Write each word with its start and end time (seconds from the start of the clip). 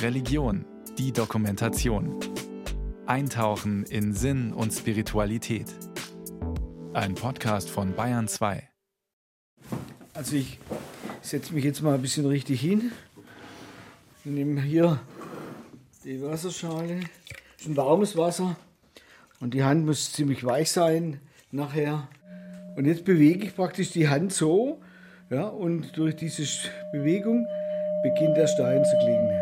Religion, 0.00 0.64
die 0.98 1.12
Dokumentation. 1.12 2.18
Eintauchen 3.06 3.84
in 3.84 4.12
Sinn 4.14 4.52
und 4.52 4.72
Spiritualität. 4.72 5.66
Ein 6.92 7.14
Podcast 7.14 7.70
von 7.70 7.94
Bayern 7.94 8.28
2. 8.28 8.68
Also 10.14 10.36
ich 10.36 10.58
setze 11.22 11.54
mich 11.54 11.64
jetzt 11.64 11.82
mal 11.82 11.94
ein 11.94 12.02
bisschen 12.02 12.26
richtig 12.26 12.60
hin. 12.60 12.92
Ich 14.24 14.30
nehme 14.30 14.60
hier 14.60 15.00
die 16.04 16.20
Wasserschale. 16.22 17.00
Ein 17.64 17.76
warmes 17.76 18.16
Wasser. 18.16 18.56
Und 19.40 19.54
die 19.54 19.64
Hand 19.64 19.86
muss 19.86 20.12
ziemlich 20.12 20.44
weich 20.44 20.70
sein 20.70 21.20
nachher. 21.50 22.08
Und 22.76 22.86
jetzt 22.86 23.04
bewege 23.04 23.46
ich 23.46 23.56
praktisch 23.56 23.90
die 23.90 24.08
Hand 24.08 24.32
so. 24.32 24.80
Ja, 25.30 25.46
und 25.46 25.96
durch 25.96 26.16
diese 26.16 26.44
Bewegung 26.92 27.46
beginnt 28.02 28.36
der 28.36 28.48
Stein 28.48 28.84
zu 28.84 28.96
klingen. 28.98 29.40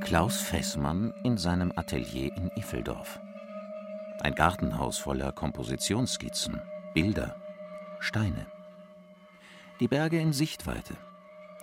Klaus 0.00 0.40
Fessmann 0.40 1.14
in 1.22 1.36
seinem 1.36 1.72
Atelier 1.76 2.34
in 2.36 2.50
Iffeldorf. 2.56 3.20
Ein 4.22 4.34
Gartenhaus 4.34 4.98
voller 4.98 5.30
Kompositionsskizzen, 5.30 6.62
Bilder, 6.94 7.36
Steine. 8.00 8.46
Die 9.78 9.88
Berge 9.88 10.18
in 10.18 10.32
Sichtweite. 10.32 10.94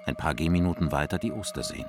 Ein 0.05 0.15
paar 0.15 0.33
Gehminuten 0.33 0.91
weiter 0.91 1.17
die 1.17 1.33
Osterseen. 1.33 1.87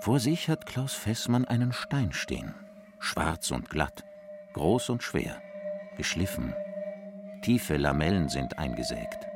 Vor 0.00 0.20
sich 0.20 0.48
hat 0.48 0.64
Klaus 0.64 0.94
Fessmann 0.94 1.44
einen 1.44 1.72
Stein 1.72 2.12
stehen. 2.12 2.54
Schwarz 3.00 3.50
und 3.50 3.68
glatt, 3.68 4.04
groß 4.54 4.90
und 4.90 5.02
schwer, 5.02 5.42
geschliffen. 5.96 6.54
Tiefe 7.42 7.76
Lamellen 7.76 8.28
sind 8.28 8.58
eingesägt, 8.58 9.26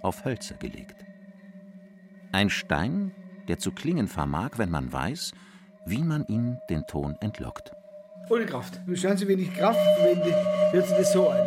auf 0.00 0.24
Hölzer 0.24 0.54
gelegt. 0.54 1.04
Ein 2.30 2.50
Stein, 2.50 3.12
der 3.48 3.58
zu 3.58 3.72
klingen 3.72 4.06
vermag, 4.06 4.50
wenn 4.56 4.70
man 4.70 4.92
weiß, 4.92 5.32
wie 5.86 6.02
man 6.02 6.24
ihn 6.26 6.58
den 6.70 6.86
Ton 6.86 7.16
entlockt. 7.20 7.72
Ohne 8.30 8.46
Kraft. 8.46 8.80
Schauen 8.94 9.16
Sie, 9.16 9.26
wenn 9.26 9.40
ich 9.40 9.52
Kraft 9.52 9.80
verwende, 9.96 10.34
hört 10.70 10.86
sich 10.86 10.96
das 10.98 11.12
so 11.12 11.28
an. 11.28 11.46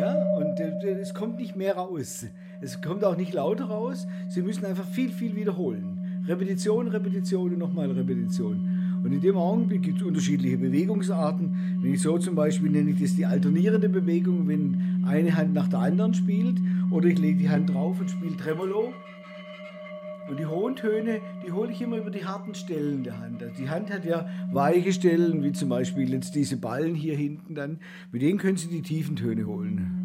Ja, 0.00 0.14
und 0.36 0.58
äh, 0.58 1.00
es 1.00 1.12
kommt 1.12 1.36
nicht 1.36 1.54
mehr 1.54 1.76
raus. 1.76 2.26
Es 2.62 2.80
kommt 2.80 3.04
auch 3.04 3.16
nicht 3.16 3.34
lauter 3.34 3.66
raus. 3.66 4.06
Sie 4.28 4.40
müssen 4.40 4.64
einfach 4.64 4.86
viel, 4.86 5.12
viel 5.12 5.36
wiederholen. 5.36 5.93
Repetition, 6.26 6.88
Repetition 6.88 7.52
und 7.52 7.58
nochmal 7.58 7.90
Repetition. 7.90 9.00
Und 9.04 9.12
in 9.12 9.20
dem 9.20 9.36
Augenblick 9.36 9.82
gibt 9.82 10.00
es 10.00 10.06
unterschiedliche 10.06 10.56
Bewegungsarten. 10.56 11.78
Wenn 11.82 11.92
ich 11.92 12.00
so 12.00 12.16
zum 12.16 12.34
Beispiel 12.34 12.70
nenne 12.70 12.90
ich 12.92 13.00
das 13.00 13.14
die 13.14 13.26
alternierende 13.26 13.90
Bewegung, 13.90 14.48
wenn 14.48 15.04
eine 15.06 15.36
Hand 15.36 15.52
nach 15.52 15.68
der 15.68 15.80
anderen 15.80 16.14
spielt. 16.14 16.56
Oder 16.90 17.08
ich 17.08 17.18
lege 17.18 17.38
die 17.38 17.50
Hand 17.50 17.68
drauf 17.68 18.00
und 18.00 18.10
spiele 18.10 18.36
Tremolo. 18.36 18.94
Und 20.30 20.38
die 20.38 20.46
hohen 20.46 20.74
Töne, 20.74 21.20
die 21.46 21.52
hole 21.52 21.70
ich 21.70 21.82
immer 21.82 21.98
über 21.98 22.10
die 22.10 22.24
harten 22.24 22.54
Stellen 22.54 23.04
der 23.04 23.20
Hand. 23.20 23.42
Also 23.42 23.54
die 23.62 23.68
Hand 23.68 23.92
hat 23.92 24.06
ja 24.06 24.26
weiche 24.50 24.94
Stellen, 24.94 25.42
wie 25.42 25.52
zum 25.52 25.68
Beispiel 25.68 26.10
jetzt 26.10 26.34
diese 26.34 26.56
Ballen 26.56 26.94
hier 26.94 27.14
hinten 27.14 27.54
dann. 27.54 27.78
Mit 28.10 28.22
denen 28.22 28.38
können 28.38 28.56
Sie 28.56 28.68
die 28.68 28.80
tiefen 28.80 29.16
Töne 29.16 29.46
holen. 29.46 30.03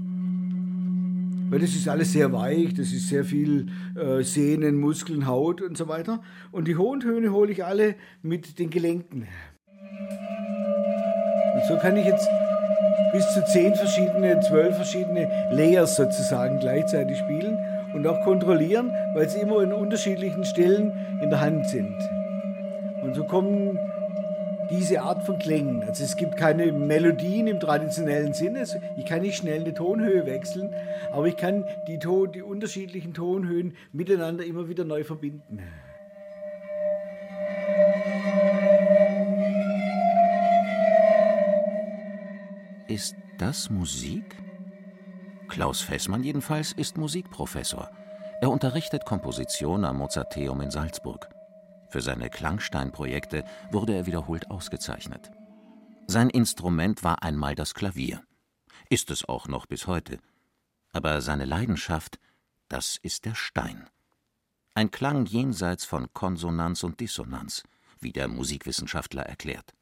Weil 1.50 1.60
das 1.60 1.72
ist 1.72 1.88
alles 1.88 2.14
sehr 2.14 2.32
weich, 2.32 2.74
das 2.74 2.92
ist 2.92 3.10
sehr 3.10 3.24
viel 3.24 3.68
äh, 3.96 4.22
Sehnen, 4.24 4.80
Muskeln, 4.80 5.26
Haut 5.26 5.62
und 5.62 5.78
so 5.78 5.88
weiter. 5.88 6.22
Und 6.52 6.68
die 6.68 6.76
hohen 6.76 7.00
Töne 7.00 7.32
hole 7.32 7.52
ich 7.52 7.66
alle 7.66 7.96
mit 8.22 8.60
den 8.60 8.70
Gelenken. 8.70 9.28
Und 11.56 11.64
so 11.68 11.78
kann 11.78 11.98
ich 11.98 12.06
jetzt 12.06 12.28
bis 13.12 13.34
zu 13.34 13.44
zehn 13.46 13.74
verschiedene, 13.74 14.40
zwölf 14.42 14.76
verschiedene 14.76 15.50
Layers 15.52 15.96
sozusagen 15.96 16.60
gleichzeitig 16.60 17.18
spielen 17.18 17.58
und 17.96 18.06
auch 18.06 18.24
kontrollieren, 18.24 18.92
weil 19.14 19.28
sie 19.28 19.40
immer 19.40 19.62
in 19.64 19.74
unterschiedlichen 19.74 20.46
Stellen 20.46 20.92
in 21.22 21.30
der 21.30 21.42
Hand 21.42 21.68
sind. 21.68 21.96
Und 23.02 23.16
so 23.16 23.24
kommen 23.24 23.80
diese 24.70 25.02
Art 25.02 25.24
von 25.26 25.40
Klängen. 25.40 25.84
Also 25.84 26.04
es 26.04 26.16
gibt 26.16 26.38
keine 26.38 26.72
Melodien 26.72 27.48
im 27.48 27.60
traditionellen 27.60 28.34
Sinne. 28.34 28.60
Also 28.60 28.80
ich 28.98 29.06
kann 29.06 29.22
nicht 29.22 29.38
schnell 29.38 29.62
eine 29.62 29.74
Tonhöhe 29.74 30.26
wechseln, 30.26 30.74
aber 31.12 31.28
ich 31.28 31.38
kann 31.38 31.66
die, 31.88 32.00
Ton, 32.00 32.32
die 32.32 32.42
unterschiedlichen 32.42 33.14
Tonhöhen 33.14 33.76
miteinander 33.92 34.46
immer 34.46 34.68
wieder 34.68 34.86
neu 34.86 35.04
verbinden. 35.04 35.60
Ist 42.88 43.16
das 43.38 43.70
Musik? 43.70 44.36
Klaus 45.48 45.82
Fessmann 45.82 46.24
jedenfalls 46.24 46.72
ist 46.72 46.98
Musikprofessor. 46.98 47.90
Er 48.42 48.50
unterrichtet 48.50 49.06
Komposition 49.06 49.84
am 49.84 49.98
Mozarteum 49.98 50.62
in 50.62 50.72
Salzburg. 50.72 51.30
Für 51.90 52.02
seine 52.02 52.30
Klangsteinprojekte 52.30 53.44
wurde 53.72 53.96
er 53.96 54.06
wiederholt 54.06 54.52
ausgezeichnet. 54.52 55.32
Sein 56.08 56.30
Instrument 56.30 57.04
war 57.04 57.24
einmal 57.24 57.56
das 57.56 57.74
Klavier. 57.74 58.24
Ist 58.90 59.12
es 59.12 59.26
auch 59.26 59.48
noch 59.48 59.66
bis 59.66 59.88
heute. 59.88 60.20
Aber 60.92 61.22
seine 61.22 61.46
Leidenschaft, 61.46 62.20
das 62.68 62.98
ist 63.02 63.26
der 63.26 63.36
Stein. 63.36 63.88
Ein 64.74 64.92
Klang 64.92 65.26
jenseits 65.26 65.86
von 65.86 66.14
Konsonanz 66.14 66.84
und 66.84 67.00
Dissonanz, 67.00 67.64
wie 68.00 68.12
der 68.12 68.28
Musikwissenschaftler 68.28 69.24
erklärt. 69.24 69.74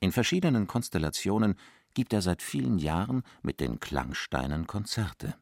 In 0.00 0.12
verschiedenen 0.12 0.66
Konstellationen 0.66 1.56
gibt 1.94 2.12
er 2.12 2.22
seit 2.22 2.42
vielen 2.42 2.78
Jahren 2.78 3.22
mit 3.42 3.60
den 3.60 3.80
Klangsteinen 3.80 4.66
Konzerte. 4.66 5.34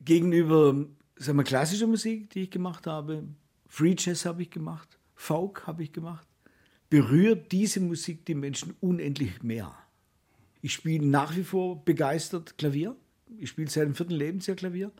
Gegenüber 0.00 0.74
sagen 1.16 1.38
wir, 1.38 1.44
klassischer 1.44 1.86
Musik, 1.86 2.30
die 2.30 2.42
ich 2.42 2.50
gemacht 2.50 2.86
habe, 2.86 3.24
Free 3.68 3.94
Jazz 3.96 4.26
habe 4.26 4.42
ich 4.42 4.50
gemacht, 4.50 4.98
Folk 5.22 5.68
habe 5.68 5.84
ich 5.84 5.92
gemacht, 5.92 6.26
berührt 6.90 7.52
diese 7.52 7.78
Musik 7.78 8.26
die 8.26 8.34
Menschen 8.34 8.74
unendlich 8.80 9.40
mehr. 9.44 9.72
Ich 10.62 10.72
spiele 10.72 11.06
nach 11.06 11.36
wie 11.36 11.44
vor 11.44 11.84
begeistert 11.84 12.58
Klavier. 12.58 12.96
Ich 13.38 13.50
spiele 13.50 13.70
seit 13.70 13.84
dem 13.84 13.94
vierten 13.94 14.14
Lebensjahr 14.14 14.56
Klavier 14.56 14.90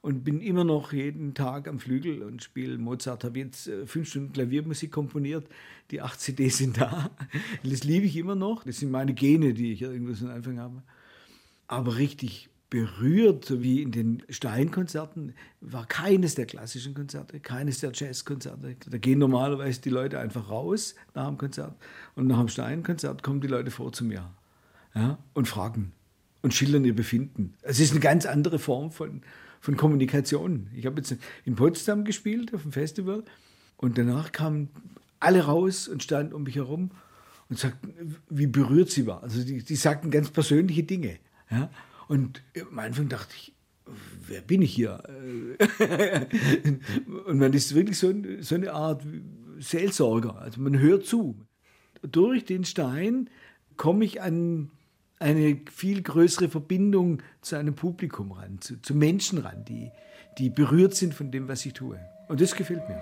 und 0.00 0.24
bin 0.24 0.40
immer 0.40 0.64
noch 0.64 0.92
jeden 0.92 1.34
Tag 1.34 1.68
am 1.68 1.78
Flügel 1.78 2.24
und 2.24 2.42
spiele 2.42 2.78
Mozart. 2.78 3.22
Habe 3.22 3.38
jetzt 3.38 3.68
äh, 3.68 3.86
fünf 3.86 4.08
Stunden 4.08 4.32
Klaviermusik 4.32 4.90
komponiert. 4.90 5.46
Die 5.92 6.00
acht 6.00 6.20
CDs 6.20 6.58
sind 6.58 6.80
da. 6.80 7.08
Das 7.62 7.84
liebe 7.84 8.06
ich 8.06 8.16
immer 8.16 8.34
noch. 8.34 8.64
Das 8.64 8.80
sind 8.80 8.90
meine 8.90 9.14
Gene, 9.14 9.54
die 9.54 9.72
ich 9.72 9.82
irgendwo 9.82 10.14
so 10.14 10.26
am 10.26 10.32
Anfang 10.32 10.58
habe. 10.58 10.82
Aber 11.68 11.96
richtig 11.96 12.50
berührt, 12.70 13.60
wie 13.62 13.82
in 13.82 13.90
den 13.90 14.22
Steinkonzerten, 14.28 15.34
war 15.60 15.86
keines 15.86 16.36
der 16.36 16.46
klassischen 16.46 16.94
Konzerte, 16.94 17.40
keines 17.40 17.80
der 17.80 17.90
Jazzkonzerte. 17.92 18.76
Da 18.88 18.98
gehen 18.98 19.18
normalerweise 19.18 19.80
die 19.80 19.90
Leute 19.90 20.20
einfach 20.20 20.48
raus 20.48 20.94
nach 21.14 21.26
dem 21.26 21.36
Konzert 21.36 21.74
und 22.14 22.28
nach 22.28 22.38
dem 22.38 22.48
Steinkonzert 22.48 23.24
kommen 23.24 23.40
die 23.40 23.48
Leute 23.48 23.72
vor 23.72 23.92
zu 23.92 24.04
mir 24.04 24.30
ja, 24.94 25.18
und 25.34 25.48
fragen 25.48 25.92
und 26.42 26.54
schildern 26.54 26.84
ihr 26.84 26.94
Befinden. 26.94 27.54
Es 27.62 27.80
ist 27.80 27.90
eine 27.90 28.00
ganz 28.00 28.24
andere 28.24 28.60
Form 28.60 28.92
von, 28.92 29.22
von 29.60 29.76
Kommunikation. 29.76 30.68
Ich 30.74 30.86
habe 30.86 30.96
jetzt 31.00 31.16
in 31.44 31.56
Potsdam 31.56 32.04
gespielt 32.04 32.54
auf 32.54 32.62
dem 32.62 32.72
Festival 32.72 33.24
und 33.76 33.98
danach 33.98 34.30
kamen 34.30 34.70
alle 35.18 35.44
raus 35.44 35.88
und 35.88 36.04
standen 36.04 36.32
um 36.32 36.44
mich 36.44 36.54
herum 36.54 36.92
und 37.48 37.58
sagten, 37.58 38.16
wie 38.30 38.46
berührt 38.46 38.90
sie 38.90 39.06
war. 39.08 39.24
Also 39.24 39.42
die, 39.42 39.62
die 39.62 39.76
sagten 39.76 40.12
ganz 40.12 40.30
persönliche 40.30 40.84
Dinge. 40.84 41.18
Ja? 41.50 41.68
Und 42.10 42.42
am 42.68 42.80
Anfang 42.80 43.08
dachte 43.08 43.32
ich, 43.36 43.54
wer 44.26 44.40
bin 44.40 44.62
ich 44.62 44.74
hier? 44.74 45.00
und 47.26 47.38
man 47.38 47.52
ist 47.52 47.72
wirklich 47.72 47.98
so, 47.98 48.12
so 48.40 48.56
eine 48.56 48.72
Art 48.72 49.06
Seelsorger. 49.60 50.36
Also 50.40 50.60
man 50.60 50.80
hört 50.80 51.06
zu. 51.06 51.46
Durch 52.02 52.44
den 52.44 52.64
Stein 52.64 53.30
komme 53.76 54.04
ich 54.04 54.20
an 54.20 54.72
eine 55.20 55.60
viel 55.70 56.02
größere 56.02 56.48
Verbindung 56.48 57.22
zu 57.42 57.54
einem 57.54 57.76
Publikum 57.76 58.32
ran, 58.32 58.60
zu, 58.60 58.82
zu 58.82 58.96
Menschen 58.96 59.38
ran, 59.38 59.64
die, 59.64 59.92
die 60.36 60.50
berührt 60.50 60.96
sind 60.96 61.14
von 61.14 61.30
dem, 61.30 61.46
was 61.46 61.64
ich 61.64 61.74
tue. 61.74 62.00
Und 62.26 62.40
das 62.40 62.56
gefällt 62.56 62.88
mir. 62.88 63.00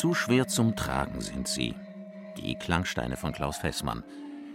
Zu 0.00 0.14
schwer 0.14 0.48
zum 0.48 0.76
Tragen 0.76 1.20
sind 1.20 1.46
sie, 1.46 1.74
die 2.38 2.54
Klangsteine 2.54 3.18
von 3.18 3.34
Klaus 3.34 3.58
Fessmann, 3.58 4.02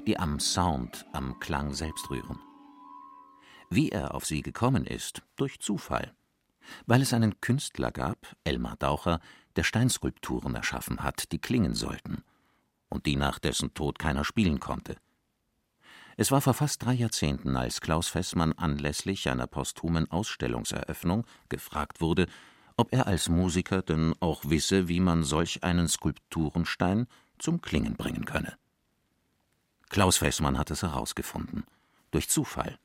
die 0.07 0.17
am 0.17 0.39
Sound, 0.39 1.05
am 1.13 1.39
Klang 1.39 1.71
selbst 1.71 2.09
rühren. 2.09 2.39
Wie 3.69 3.89
er 3.89 4.15
auf 4.15 4.25
sie 4.25 4.41
gekommen 4.41 4.87
ist, 4.87 5.21
durch 5.35 5.59
Zufall. 5.59 6.15
Weil 6.87 7.03
es 7.03 7.13
einen 7.13 7.41
Künstler 7.41 7.91
gab, 7.91 8.17
Elmar 8.43 8.75
Daucher, 8.77 9.19
der 9.55 9.61
Steinskulpturen 9.61 10.55
erschaffen 10.55 11.03
hat, 11.03 11.31
die 11.31 11.37
klingen 11.37 11.75
sollten 11.75 12.23
und 12.89 13.05
die 13.05 13.15
nach 13.15 13.37
dessen 13.37 13.75
Tod 13.75 13.99
keiner 13.99 14.23
spielen 14.23 14.59
konnte. 14.59 14.97
Es 16.17 16.31
war 16.31 16.41
vor 16.41 16.55
fast 16.55 16.83
drei 16.83 16.93
Jahrzehnten, 16.93 17.55
als 17.55 17.81
Klaus 17.81 18.07
Fessmann 18.07 18.53
anlässlich 18.53 19.29
einer 19.29 19.45
posthumen 19.45 20.09
Ausstellungseröffnung 20.09 21.27
gefragt 21.49 22.01
wurde, 22.01 22.25
ob 22.77 22.93
er 22.93 23.07
als 23.07 23.29
Musiker 23.29 23.81
denn 23.81 24.13
auch 24.19 24.45
wisse, 24.45 24.87
wie 24.87 24.99
man 24.99 25.23
solch 25.23 25.63
einen 25.63 25.87
Skulpturenstein 25.87 27.07
zum 27.37 27.61
Klingen 27.61 27.95
bringen 27.95 28.25
könne. 28.25 28.57
Klaus 29.89 30.17
Fessmann 30.17 30.57
hat 30.57 30.71
es 30.71 30.81
herausgefunden. 30.81 31.63
Durch 32.11 32.29
Zufall. 32.29 32.77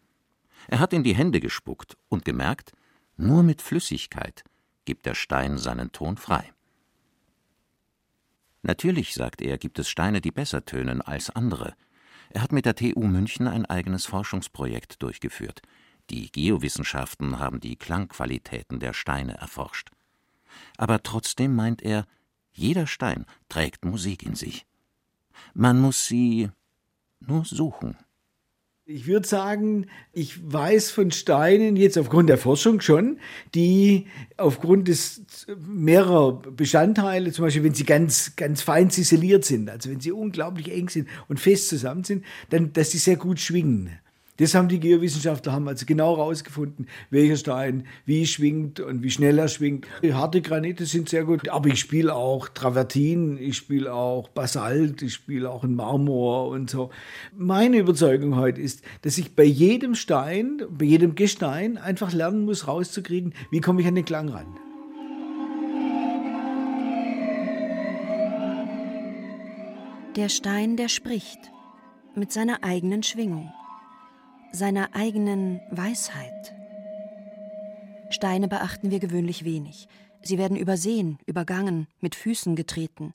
Er 0.68 0.78
hat 0.78 0.92
in 0.92 1.02
die 1.02 1.14
Hände 1.14 1.40
gespuckt 1.40 1.96
und 2.08 2.24
gemerkt, 2.24 2.72
nur 3.16 3.42
mit 3.42 3.62
Flüssigkeit 3.62 4.44
gibt 4.84 5.06
der 5.06 5.14
Stein 5.14 5.58
seinen 5.58 5.92
Ton 5.92 6.16
frei. 6.16 6.52
Natürlich, 8.62 9.14
sagt 9.14 9.40
er, 9.40 9.58
gibt 9.58 9.78
es 9.78 9.88
Steine, 9.88 10.20
die 10.20 10.30
besser 10.30 10.64
tönen 10.64 11.00
als 11.00 11.30
andere. 11.30 11.74
Er 12.30 12.42
hat 12.42 12.52
mit 12.52 12.66
der 12.66 12.74
TU 12.74 13.06
München 13.06 13.48
ein 13.48 13.66
eigenes 13.66 14.06
Forschungsprojekt 14.06 15.02
durchgeführt. 15.02 15.62
Die 16.10 16.30
Geowissenschaften 16.32 17.38
haben 17.38 17.60
die 17.60 17.76
Klangqualitäten 17.76 18.80
der 18.80 18.92
Steine 18.92 19.34
erforscht. 19.34 19.90
Aber 20.76 21.02
trotzdem 21.02 21.54
meint 21.54 21.82
er, 21.82 22.06
jeder 22.52 22.88
Stein 22.88 23.26
trägt 23.48 23.84
Musik 23.84 24.24
in 24.24 24.34
sich. 24.34 24.66
Man 25.54 25.80
muss 25.80 26.06
sie 26.06 26.50
nur 27.20 27.44
suchen. 27.44 27.96
Ich 28.86 29.06
würde 29.06 29.28
sagen, 29.28 29.86
ich 30.12 30.52
weiß 30.52 30.90
von 30.90 31.12
Steinen 31.12 31.76
jetzt 31.76 31.96
aufgrund 31.96 32.28
der 32.28 32.38
Forschung 32.38 32.80
schon, 32.80 33.20
die 33.54 34.08
aufgrund 34.36 34.88
des 34.88 35.46
mehrerer 35.64 36.32
Bestandteile, 36.32 37.30
zum 37.30 37.44
Beispiel 37.44 37.62
wenn 37.62 37.74
sie 37.74 37.84
ganz, 37.84 38.34
ganz 38.34 38.62
fein 38.62 38.90
ziseliert 38.90 39.44
sind, 39.44 39.70
also 39.70 39.90
wenn 39.90 40.00
sie 40.00 40.10
unglaublich 40.10 40.72
eng 40.72 40.88
sind 40.88 41.08
und 41.28 41.38
fest 41.38 41.68
zusammen 41.68 42.02
sind, 42.02 42.24
dann, 42.48 42.72
dass 42.72 42.90
sie 42.90 42.98
sehr 42.98 43.16
gut 43.16 43.38
schwingen. 43.38 43.90
Das 44.40 44.54
haben 44.54 44.68
die 44.68 44.80
Geowissenschaftler 44.80 45.52
haben 45.52 45.68
also 45.68 45.84
genau 45.84 46.16
herausgefunden, 46.16 46.86
welcher 47.10 47.36
Stein 47.36 47.84
wie 48.06 48.24
schwingt 48.26 48.80
und 48.80 49.02
wie 49.02 49.10
schnell 49.10 49.38
er 49.38 49.48
schwingt. 49.48 49.86
Harte 50.02 50.40
Granite 50.40 50.86
sind 50.86 51.10
sehr 51.10 51.24
gut, 51.24 51.50
aber 51.50 51.68
ich 51.68 51.78
spiele 51.78 52.14
auch 52.14 52.48
Travertin, 52.48 53.36
ich 53.36 53.58
spiele 53.58 53.92
auch 53.92 54.30
Basalt, 54.30 55.02
ich 55.02 55.12
spiele 55.12 55.50
auch 55.50 55.62
in 55.62 55.74
Marmor 55.74 56.48
und 56.48 56.70
so. 56.70 56.88
Meine 57.36 57.76
Überzeugung 57.76 58.36
heute 58.36 58.62
ist, 58.62 58.82
dass 59.02 59.18
ich 59.18 59.36
bei 59.36 59.44
jedem 59.44 59.94
Stein, 59.94 60.62
bei 60.70 60.86
jedem 60.86 61.16
Gestein 61.16 61.76
einfach 61.76 62.14
lernen 62.14 62.46
muss, 62.46 62.66
rauszukriegen, 62.66 63.34
wie 63.50 63.60
komme 63.60 63.82
ich 63.82 63.88
an 63.88 63.94
den 63.94 64.06
Klang 64.06 64.30
ran. 64.30 64.46
Der 70.16 70.30
Stein, 70.30 70.78
der 70.78 70.88
spricht 70.88 71.52
mit 72.14 72.32
seiner 72.32 72.64
eigenen 72.64 73.02
Schwingung 73.02 73.52
seiner 74.52 74.94
eigenen 74.94 75.60
Weisheit. 75.70 76.54
Steine 78.10 78.48
beachten 78.48 78.90
wir 78.90 78.98
gewöhnlich 78.98 79.44
wenig. 79.44 79.88
Sie 80.22 80.36
werden 80.36 80.56
übersehen, 80.56 81.18
übergangen, 81.26 81.86
mit 82.00 82.14
Füßen 82.14 82.56
getreten. 82.56 83.14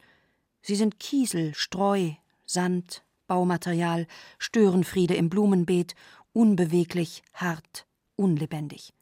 Sie 0.61 0.75
sind 0.75 0.99
Kiesel, 0.99 1.53
Streu, 1.53 2.11
Sand, 2.45 3.03
Baumaterial, 3.27 4.07
Störenfriede 4.39 5.15
im 5.15 5.29
Blumenbeet, 5.29 5.95
unbeweglich, 6.33 7.23
hart, 7.33 7.85
unlebendig. 8.15 8.93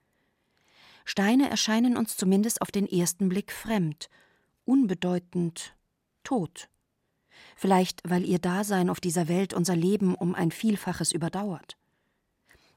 Steine 1.06 1.50
erscheinen 1.50 1.98
uns 1.98 2.18
zumindest 2.18 2.62
auf 2.62 2.72
den 2.72 2.88
ersten 2.88 3.30
Blick 3.30 3.52
fremd, 3.52 4.10
unbedeutend, 4.66 5.76
tot. 6.24 6.70
Vielleicht, 7.56 8.02
weil 8.10 8.26
ihr 8.26 8.40
Dasein 8.40 8.90
auf 8.90 9.00
dieser 9.00 9.28
Welt 9.28 9.54
unser 9.54 9.76
Leben 9.76 10.16
um 10.16 10.34
ein 10.34 10.52
Vielfaches 10.52 11.12
überdauert. 11.12 11.78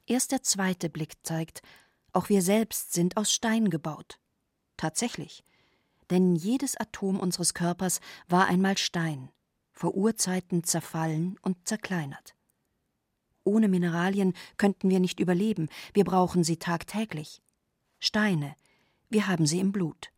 Erst 0.07 0.33
der 0.33 0.43
zweite 0.43 0.89
Blick 0.89 1.15
zeigt, 1.23 1.63
auch 2.13 2.29
wir 2.29 2.41
selbst 2.41 2.93
sind 2.93 3.17
aus 3.17 3.33
Stein 3.33 3.71
gebaut. 3.71 4.19
Tatsächlich. 4.77 5.45
Denn 6.11 6.37
jedes 6.37 6.77
Atom 6.77 7.19
unseres 7.19 7.55
Körpers 7.55 8.01
war 8.29 8.47
einmal 8.47 8.79
Stein, 8.79 9.31
vor 9.73 9.95
Urzeiten 9.95 10.63
zerfallen 10.63 11.39
und 11.43 11.67
zerkleinert. 11.67 12.35
Ohne 13.43 13.69
Mineralien 13.69 14.35
könnten 14.57 14.91
wir 14.91 15.01
nicht 15.01 15.21
überleben, 15.21 15.69
wir 15.95 16.05
brauchen 16.05 16.45
sie 16.45 16.57
tagtäglich. 16.57 17.43
Steine, 17.99 18.55
wir 19.09 19.27
haben 19.27 19.47
sie 19.47 19.61
im 19.61 19.73
Blut. 19.73 20.13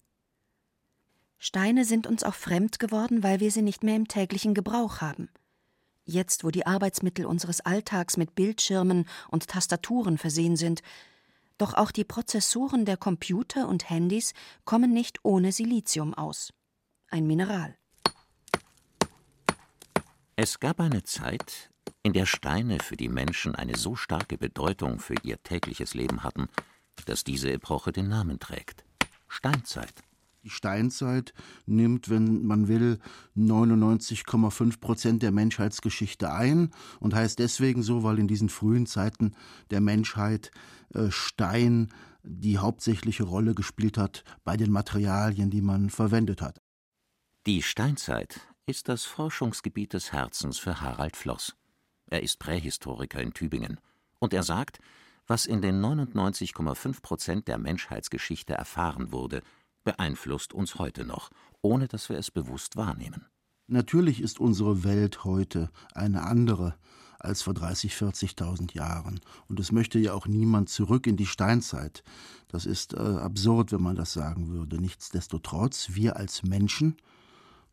Steine 1.39 1.85
sind 1.85 2.07
uns 2.07 2.25
auch 2.25 2.35
fremd 2.35 2.79
geworden, 2.79 3.23
weil 3.23 3.41
wir 3.41 3.51
sie 3.51 3.63
nicht 3.63 3.83
mehr 3.83 3.97
im 3.97 4.09
täglichen 4.09 4.55
Gebrauch 4.55 5.01
haben. 5.01 5.29
Jetzt, 6.11 6.43
wo 6.43 6.51
die 6.51 6.67
Arbeitsmittel 6.67 7.27
unseres 7.27 7.61
Alltags 7.61 8.17
mit 8.17 8.35
Bildschirmen 8.35 9.07
und 9.31 9.47
Tastaturen 9.47 10.17
versehen 10.17 10.57
sind, 10.57 10.81
doch 11.59 11.75
auch 11.75 11.91
die 11.91 12.05
Prozessoren 12.05 12.87
der 12.87 12.97
Computer 12.97 13.69
und 13.69 13.91
Handys 13.91 14.33
kommen 14.65 14.95
nicht 14.95 15.19
ohne 15.23 15.53
Silizium 15.53 16.15
aus. 16.15 16.55
Ein 17.11 17.27
Mineral. 17.27 17.77
Es 20.35 20.61
gab 20.61 20.81
eine 20.81 21.03
Zeit, 21.03 21.69
in 22.03 22.15
der 22.15 22.25
Steine 22.25 22.79
für 22.79 22.97
die 22.97 23.11
Menschen 23.11 23.55
eine 23.55 23.77
so 23.77 23.95
starke 23.95 24.39
Bedeutung 24.39 25.01
für 25.01 25.17
ihr 25.25 25.43
tägliches 25.43 25.93
Leben 25.93 26.23
hatten, 26.23 26.49
dass 27.05 27.23
diese 27.23 27.53
Epoche 27.53 27.93
den 27.93 28.09
Namen 28.09 28.39
trägt. 28.39 28.83
Steinzeit. 29.29 29.93
Die 30.49 30.55
Steinzeit 30.55 31.35
nimmt, 31.67 32.09
wenn 32.09 32.47
man 32.47 32.69
will, 32.69 33.01
99,5 33.37 34.81
Prozent 34.81 35.23
der 35.23 35.31
Menschheitsgeschichte 35.31 36.33
ein 36.33 36.71
und 37.01 37.15
heißt 37.15 37.39
deswegen 37.39 37.83
so, 37.83 38.03
weil 38.03 38.19
in 38.19 38.29
diesen 38.29 38.49
frühen 38.49 38.87
Zeiten 38.87 39.35
der 39.69 39.83
Menschheit 39.83 40.51
äh, 40.95 41.11
Stein 41.11 41.93
die 42.23 42.57
hauptsächliche 42.57 43.25
Rolle 43.25 43.55
gespielt 43.55 43.99
hat 43.99 44.25
bei 44.43 44.57
den 44.57 44.73
Materialien, 44.73 45.51
die 45.51 45.61
man 45.61 45.91
verwendet 45.91 46.41
hat. 46.41 46.63
Die 47.47 47.61
Steinzeit 47.61 48.41
ist 48.65 48.89
das 48.89 49.05
Forschungsgebiet 49.05 49.93
des 49.93 50.13
Herzens 50.13 50.57
für 50.57 50.81
Harald 50.81 51.15
Floss. 51.15 51.57
Er 52.07 52.23
ist 52.23 52.39
Prähistoriker 52.39 53.21
in 53.21 53.35
Tübingen 53.35 53.81
und 54.19 54.33
er 54.33 54.45
sagt, 54.45 54.79
was 55.27 55.45
in 55.45 55.61
den 55.61 55.85
99,5 55.85 57.03
Prozent 57.03 57.49
der 57.49 57.59
Menschheitsgeschichte 57.59 58.55
erfahren 58.55 59.13
wurde, 59.13 59.43
beeinflusst 59.89 60.53
uns 60.53 60.75
heute 60.75 61.07
noch, 61.07 61.31
ohne 61.63 61.89
dass 61.89 62.11
wir 62.11 62.19
es 62.19 62.31
bewusst 62.31 62.77
wahrnehmen. 62.77 63.25
Natürlich 63.69 64.21
ist 64.21 64.39
unsere 64.39 64.85
Welt 64.85 65.25
heute 65.25 65.71
eine 65.95 66.25
andere 66.25 66.75
als 67.19 67.41
vor 67.41 67.55
30, 67.55 67.95
40.000 67.95 68.75
Jahren. 68.75 69.19
Und 69.49 69.59
es 69.59 69.73
möchte 69.73 69.99
ja 69.99 70.13
auch 70.13 70.27
niemand 70.27 70.69
zurück 70.69 71.07
in 71.07 71.17
die 71.17 71.25
Steinzeit. 71.25 72.05
Das 72.49 72.67
ist 72.67 72.93
äh, 72.93 72.99
absurd, 72.99 73.73
wenn 73.73 73.81
man 73.81 73.97
das 73.97 74.13
sagen 74.13 74.51
würde. 74.51 74.79
Nichtsdestotrotz, 74.79 75.95
wir 75.95 76.17
als 76.17 76.43
Menschen, 76.43 76.99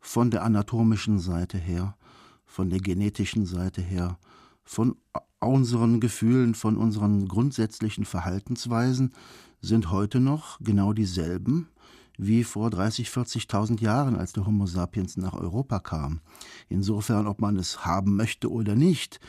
von 0.00 0.30
der 0.30 0.42
anatomischen 0.42 1.18
Seite 1.18 1.58
her, 1.58 1.98
von 2.46 2.70
der 2.70 2.80
genetischen 2.80 3.44
Seite 3.44 3.82
her, 3.82 4.18
von 4.64 4.96
unseren 5.38 6.00
Gefühlen, 6.00 6.54
von 6.54 6.78
unseren 6.78 7.28
grundsätzlichen 7.28 8.06
Verhaltensweisen, 8.06 9.12
sind 9.60 9.90
heute 9.90 10.20
noch 10.20 10.58
genau 10.60 10.94
dieselben, 10.94 11.68
wie 12.18 12.44
vor 12.44 12.70
30, 12.70 13.08
40.000 13.08 13.80
Jahren, 13.80 14.16
als 14.16 14.32
der 14.32 14.46
Homo 14.46 14.66
sapiens 14.66 15.16
nach 15.16 15.34
Europa 15.34 15.78
kam. 15.80 16.20
Insofern, 16.68 17.26
ob 17.26 17.40
man 17.40 17.56
es 17.56 17.84
haben 17.84 18.16
möchte 18.16 18.50
oder 18.50 18.74
nicht, 18.74 19.20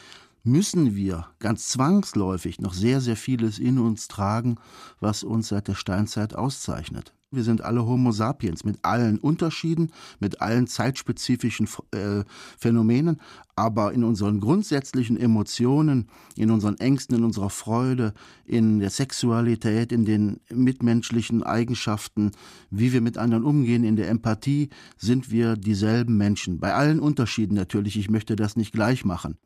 müssen 0.44 0.96
wir 0.96 1.28
ganz 1.40 1.68
zwangsläufig 1.70 2.60
noch 2.60 2.74
sehr, 2.74 3.02
sehr 3.02 3.18
vieles 3.18 3.60
in 3.60 3.80
uns 3.80 4.08
tragen, 4.08 4.56
was 5.00 5.24
uns 5.24 5.50
seit 5.50 5.68
der 5.68 5.76
Steinzeit 5.76 6.36
auszeichnet. 6.36 7.14
Wir 7.30 7.44
sind 7.44 7.62
alle 7.62 7.86
Homo 7.86 8.14
sapiens 8.14 8.64
mit 8.64 8.78
allen 8.84 9.20
Unterschieden, 9.20 9.92
mit 10.22 10.40
allen 10.40 10.66
zeitspezifischen 10.66 11.68
äh, 11.92 12.24
Phänomenen, 12.58 13.20
aber 13.54 13.92
in 13.92 14.06
unseren 14.06 14.40
grundsätzlichen 14.40 15.18
Emotionen, 15.18 16.08
in 16.38 16.52
unseren 16.52 16.78
Ängsten, 16.78 17.18
in 17.18 17.26
unserer 17.26 17.50
Freude, 17.50 18.14
in 18.46 18.80
der 18.80 18.92
Sexualität, 18.92 19.92
in 19.92 20.06
den 20.06 20.40
mitmenschlichen 20.50 21.44
Eigenschaften, 21.44 22.32
wie 22.70 22.94
wir 22.94 23.02
mit 23.02 23.18
anderen 23.18 23.44
umgehen, 23.44 23.84
in 23.84 23.98
der 23.98 24.08
Empathie, 24.08 24.70
sind 24.96 25.30
wir 25.30 25.58
dieselben 25.58 26.16
Menschen. 26.16 26.60
Bei 26.60 26.76
allen 26.76 27.02
Unterschieden 27.02 27.56
natürlich, 27.56 27.98
ich 27.98 28.10
möchte 28.10 28.38
das 28.38 28.56
nicht 28.56 28.72
gleich 28.72 29.04
machen. 29.04 29.38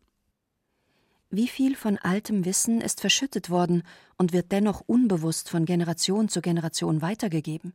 Wie 1.33 1.47
viel 1.47 1.77
von 1.77 1.97
altem 1.97 2.43
Wissen 2.43 2.81
ist 2.81 2.99
verschüttet 2.99 3.49
worden 3.49 3.83
und 4.17 4.33
wird 4.33 4.51
dennoch 4.51 4.83
unbewusst 4.85 5.49
von 5.49 5.63
Generation 5.63 6.27
zu 6.27 6.41
Generation 6.41 7.01
weitergegeben? 7.01 7.71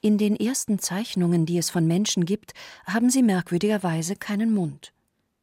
In 0.00 0.18
den 0.18 0.36
ersten 0.36 0.78
Zeichnungen, 0.78 1.46
die 1.46 1.58
es 1.58 1.70
von 1.70 1.84
Menschen 1.88 2.24
gibt, 2.24 2.54
haben 2.86 3.10
sie 3.10 3.24
merkwürdigerweise 3.24 4.14
keinen 4.14 4.54
Mund. 4.54 4.92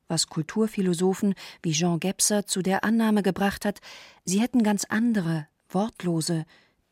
Was 0.07 0.27
Kulturphilosophen 0.27 1.33
wie 1.61 1.73
Jean 1.73 1.99
Gebser 1.99 2.45
zu 2.45 2.61
der 2.61 2.85
Annahme 2.85 3.23
gebracht 3.23 3.65
hat, 3.65 3.81
sie 4.23 4.39
hätten 4.39 4.63
ganz 4.63 4.85
andere, 4.85 5.47
wortlose, 5.67 6.45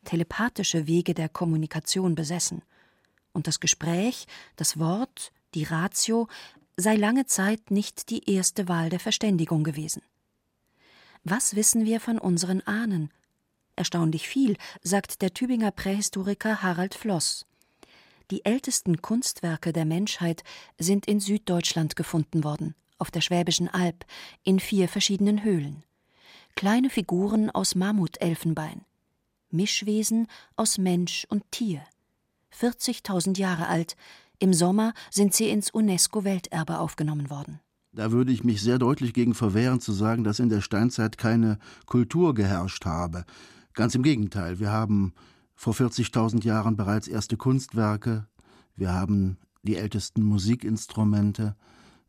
telepathische 0.03 0.85
Wege 0.85 1.13
der 1.13 1.29
Kommunikation 1.29 2.15
besessen. 2.15 2.61
Und 3.31 3.47
das 3.47 3.61
Gespräch, 3.61 4.25
das 4.57 4.79
Wort, 4.79 5.31
die 5.53 5.63
Ratio 5.63 6.27
sei 6.79 6.95
lange 6.95 7.25
Zeit 7.25 7.71
nicht 7.71 8.09
die 8.09 8.29
erste 8.31 8.67
Wahl 8.67 8.89
der 8.89 8.99
Verständigung 8.99 9.63
gewesen. 9.63 10.01
Was 11.23 11.55
wissen 11.55 11.85
wir 11.85 11.99
von 11.99 12.17
unseren 12.17 12.61
Ahnen? 12.61 13.11
Erstaunlich 13.75 14.27
viel, 14.27 14.55
sagt 14.81 15.21
der 15.21 15.33
Tübinger 15.33 15.71
Prähistoriker 15.71 16.63
Harald 16.63 16.95
Floss. 16.95 17.45
Die 18.31 18.45
ältesten 18.45 19.01
Kunstwerke 19.01 19.73
der 19.73 19.85
Menschheit 19.85 20.43
sind 20.77 21.05
in 21.05 21.19
Süddeutschland 21.19 21.95
gefunden 21.95 22.43
worden, 22.43 22.75
auf 22.97 23.11
der 23.11 23.21
Schwäbischen 23.21 23.67
Alb, 23.67 24.05
in 24.43 24.59
vier 24.59 24.87
verschiedenen 24.87 25.43
Höhlen. 25.43 25.83
Kleine 26.55 26.89
Figuren 26.89 27.49
aus 27.49 27.75
Mammutelfenbein, 27.75 28.85
Mischwesen 29.49 30.27
aus 30.55 30.77
Mensch 30.77 31.25
und 31.29 31.43
Tier. 31.51 31.83
40.000 32.53 33.37
Jahre 33.37 33.67
alt, 33.67 33.95
im 34.39 34.53
Sommer 34.53 34.93
sind 35.11 35.33
sie 35.33 35.49
ins 35.49 35.69
UNESCO-Welterbe 35.69 36.79
aufgenommen 36.79 37.29
worden. 37.29 37.59
Da 37.91 38.11
würde 38.11 38.31
ich 38.31 38.43
mich 38.43 38.61
sehr 38.61 38.77
deutlich 38.77 39.13
gegen 39.13 39.33
verwehren, 39.33 39.79
zu 39.79 39.91
sagen, 39.91 40.23
dass 40.23 40.39
in 40.39 40.49
der 40.49 40.61
Steinzeit 40.61 41.17
keine 41.17 41.57
Kultur 41.85 42.33
geherrscht 42.33 42.85
habe. 42.85 43.25
Ganz 43.73 43.95
im 43.95 44.03
Gegenteil, 44.03 44.59
wir 44.59 44.71
haben 44.71 45.13
vor 45.55 45.73
40.000 45.73 46.43
Jahren 46.45 46.75
bereits 46.75 47.07
erste 47.07 47.35
Kunstwerke, 47.35 48.27
wir 48.75 48.93
haben 48.93 49.37
die 49.63 49.75
ältesten 49.75 50.23
Musikinstrumente, 50.23 51.55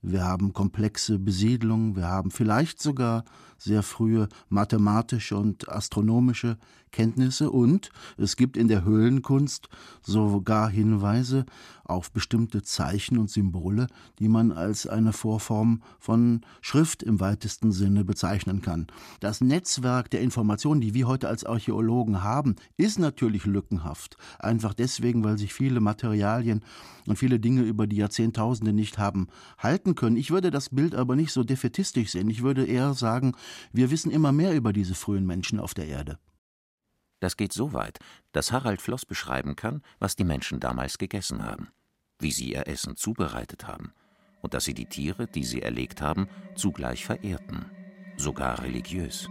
wir 0.02 0.24
haben 0.24 0.52
komplexe 0.52 1.18
Besiedlungen, 1.18 1.96
wir 1.96 2.08
haben 2.08 2.30
vielleicht 2.30 2.80
sogar 2.80 3.24
sehr 3.58 3.82
frühe 3.82 4.28
mathematische 4.48 5.36
und 5.36 5.68
astronomische 5.68 6.56
Kenntnisse 6.92 7.50
und 7.50 7.90
es 8.16 8.36
gibt 8.36 8.56
in 8.56 8.68
der 8.68 8.84
Höhlenkunst 8.84 9.68
sogar 10.02 10.70
Hinweise 10.70 11.46
auf 11.84 12.12
bestimmte 12.12 12.62
Zeichen 12.62 13.18
und 13.18 13.30
Symbole, 13.30 13.88
die 14.18 14.28
man 14.28 14.52
als 14.52 14.86
eine 14.86 15.12
Vorform 15.12 15.82
von 15.98 16.42
Schrift 16.60 17.02
im 17.02 17.20
weitesten 17.20 17.72
Sinne 17.72 18.04
bezeichnen 18.04 18.62
kann. 18.62 18.86
Das 19.18 19.40
Netzwerk 19.40 20.10
der 20.10 20.20
Informationen, 20.20 20.80
die 20.80 20.94
wir 20.94 21.08
heute 21.08 21.28
als 21.28 21.44
Archäologen 21.44 22.22
haben, 22.22 22.56
ist 22.76 22.98
natürlich 22.98 23.44
lückenhaft, 23.44 24.16
einfach 24.38 24.72
deswegen, 24.72 25.24
weil 25.24 25.36
sich 25.36 25.52
viele 25.52 25.80
Materialien 25.80 26.64
und 27.06 27.16
viele 27.16 27.40
Dinge 27.40 27.62
über 27.62 27.86
die 27.86 27.96
Jahrzehntausende 27.96 28.72
nicht 28.72 28.98
haben 28.98 29.28
halten 29.58 29.94
können. 29.94 30.16
Ich 30.16 30.30
würde 30.30 30.50
das 30.50 30.68
Bild 30.70 30.94
aber 30.94 31.16
nicht 31.16 31.32
so 31.32 31.42
defetistisch 31.42 32.12
sehen. 32.12 32.30
Ich 32.30 32.42
würde 32.42 32.64
eher 32.64 32.94
sagen, 32.94 33.34
wir 33.72 33.90
wissen 33.90 34.10
immer 34.10 34.32
mehr 34.32 34.54
über 34.54 34.72
diese 34.72 34.94
frühen 34.94 35.26
Menschen 35.26 35.58
auf 35.58 35.74
der 35.74 35.88
Erde. 35.88 36.18
Das 37.20 37.36
geht 37.36 37.52
so 37.52 37.72
weit, 37.72 37.98
dass 38.32 38.50
Harald 38.50 38.80
Floss 38.80 39.06
beschreiben 39.06 39.54
kann, 39.54 39.82
was 39.98 40.16
die 40.16 40.24
Menschen 40.24 40.58
damals 40.58 40.98
gegessen 40.98 41.44
haben, 41.44 41.68
wie 42.18 42.32
sie 42.32 42.52
ihr 42.52 42.66
Essen 42.66 42.96
zubereitet 42.96 43.66
haben 43.66 43.92
und 44.40 44.54
dass 44.54 44.64
sie 44.64 44.74
die 44.74 44.86
Tiere, 44.86 45.26
die 45.26 45.44
sie 45.44 45.62
erlegt 45.62 46.00
haben, 46.00 46.28
zugleich 46.54 47.04
verehrten, 47.04 47.66
sogar 48.16 48.62
religiös. 48.62 49.28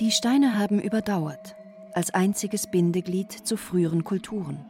Die 0.00 0.10
Steine 0.10 0.58
haben 0.58 0.80
überdauert, 0.80 1.56
als 1.92 2.12
einziges 2.12 2.70
Bindeglied 2.70 3.32
zu 3.32 3.56
früheren 3.56 4.02
Kulturen, 4.02 4.64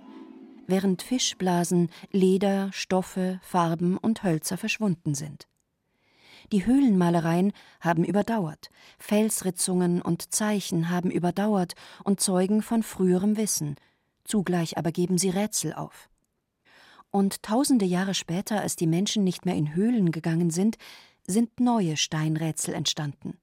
während 0.67 1.03
Fischblasen, 1.03 1.91
Leder, 2.11 2.71
Stoffe, 2.73 3.41
Farben 3.43 3.97
und 3.97 4.23
Hölzer 4.23 4.57
verschwunden 4.57 5.15
sind. 5.15 5.47
Die 6.53 6.67
Höhlenmalereien 6.67 7.53
haben 7.81 8.05
überdauert, 8.05 8.71
Felsritzungen 8.99 10.03
und 10.03 10.35
Zeichen 10.35 10.91
haben 10.91 11.11
überdauert 11.11 11.75
und 12.05 12.21
zeugen 12.21 12.63
von 12.63 12.83
früherem 12.83 13.37
Wissen, 13.37 13.77
zugleich 14.25 14.79
aber 14.79 14.93
geben 14.93 15.19
sie 15.19 15.31
Rätsel 15.31 15.75
auf. 15.75 16.09
Und 17.11 17.43
tausende 17.43 17.85
Jahre 17.85 18.15
später, 18.15 18.61
als 18.61 18.77
die 18.77 18.87
Menschen 18.87 19.25
nicht 19.25 19.47
mehr 19.47 19.55
in 19.55 19.75
Höhlen 19.75 20.11
gegangen 20.11 20.51
sind, 20.51 20.77
sind 21.27 21.61
neue 21.61 21.97
Steinrätsel 21.97 22.75
entstanden. 22.75 23.39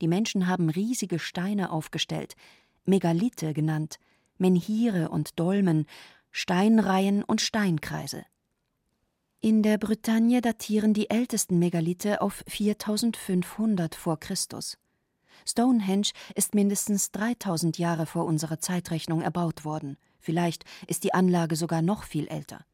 Die 0.00 0.08
Menschen 0.08 0.46
haben 0.46 0.70
riesige 0.70 1.18
Steine 1.18 1.70
aufgestellt, 1.70 2.34
Megalithe 2.84 3.52
genannt, 3.54 3.98
Menhire 4.38 5.08
und 5.10 5.38
Dolmen, 5.38 5.86
Steinreihen 6.30 7.22
und 7.22 7.40
Steinkreise. 7.40 8.24
In 9.44 9.64
der 9.64 9.76
Bretagne 9.76 10.40
datieren 10.40 10.94
die 10.94 11.10
ältesten 11.10 11.58
Megalithe 11.58 12.20
auf 12.20 12.44
4500 12.46 13.96
vor 13.96 14.20
Christus. 14.20 14.78
Stonehenge 15.44 16.12
ist 16.36 16.54
mindestens 16.54 17.10
3000 17.10 17.76
Jahre 17.76 18.06
vor 18.06 18.24
unserer 18.24 18.60
Zeitrechnung 18.60 19.20
erbaut 19.20 19.64
worden. 19.64 19.96
Vielleicht 20.20 20.64
ist 20.86 21.02
die 21.02 21.12
Anlage 21.12 21.56
sogar 21.56 21.82
noch 21.82 22.04
viel 22.04 22.28
älter. 22.28 22.64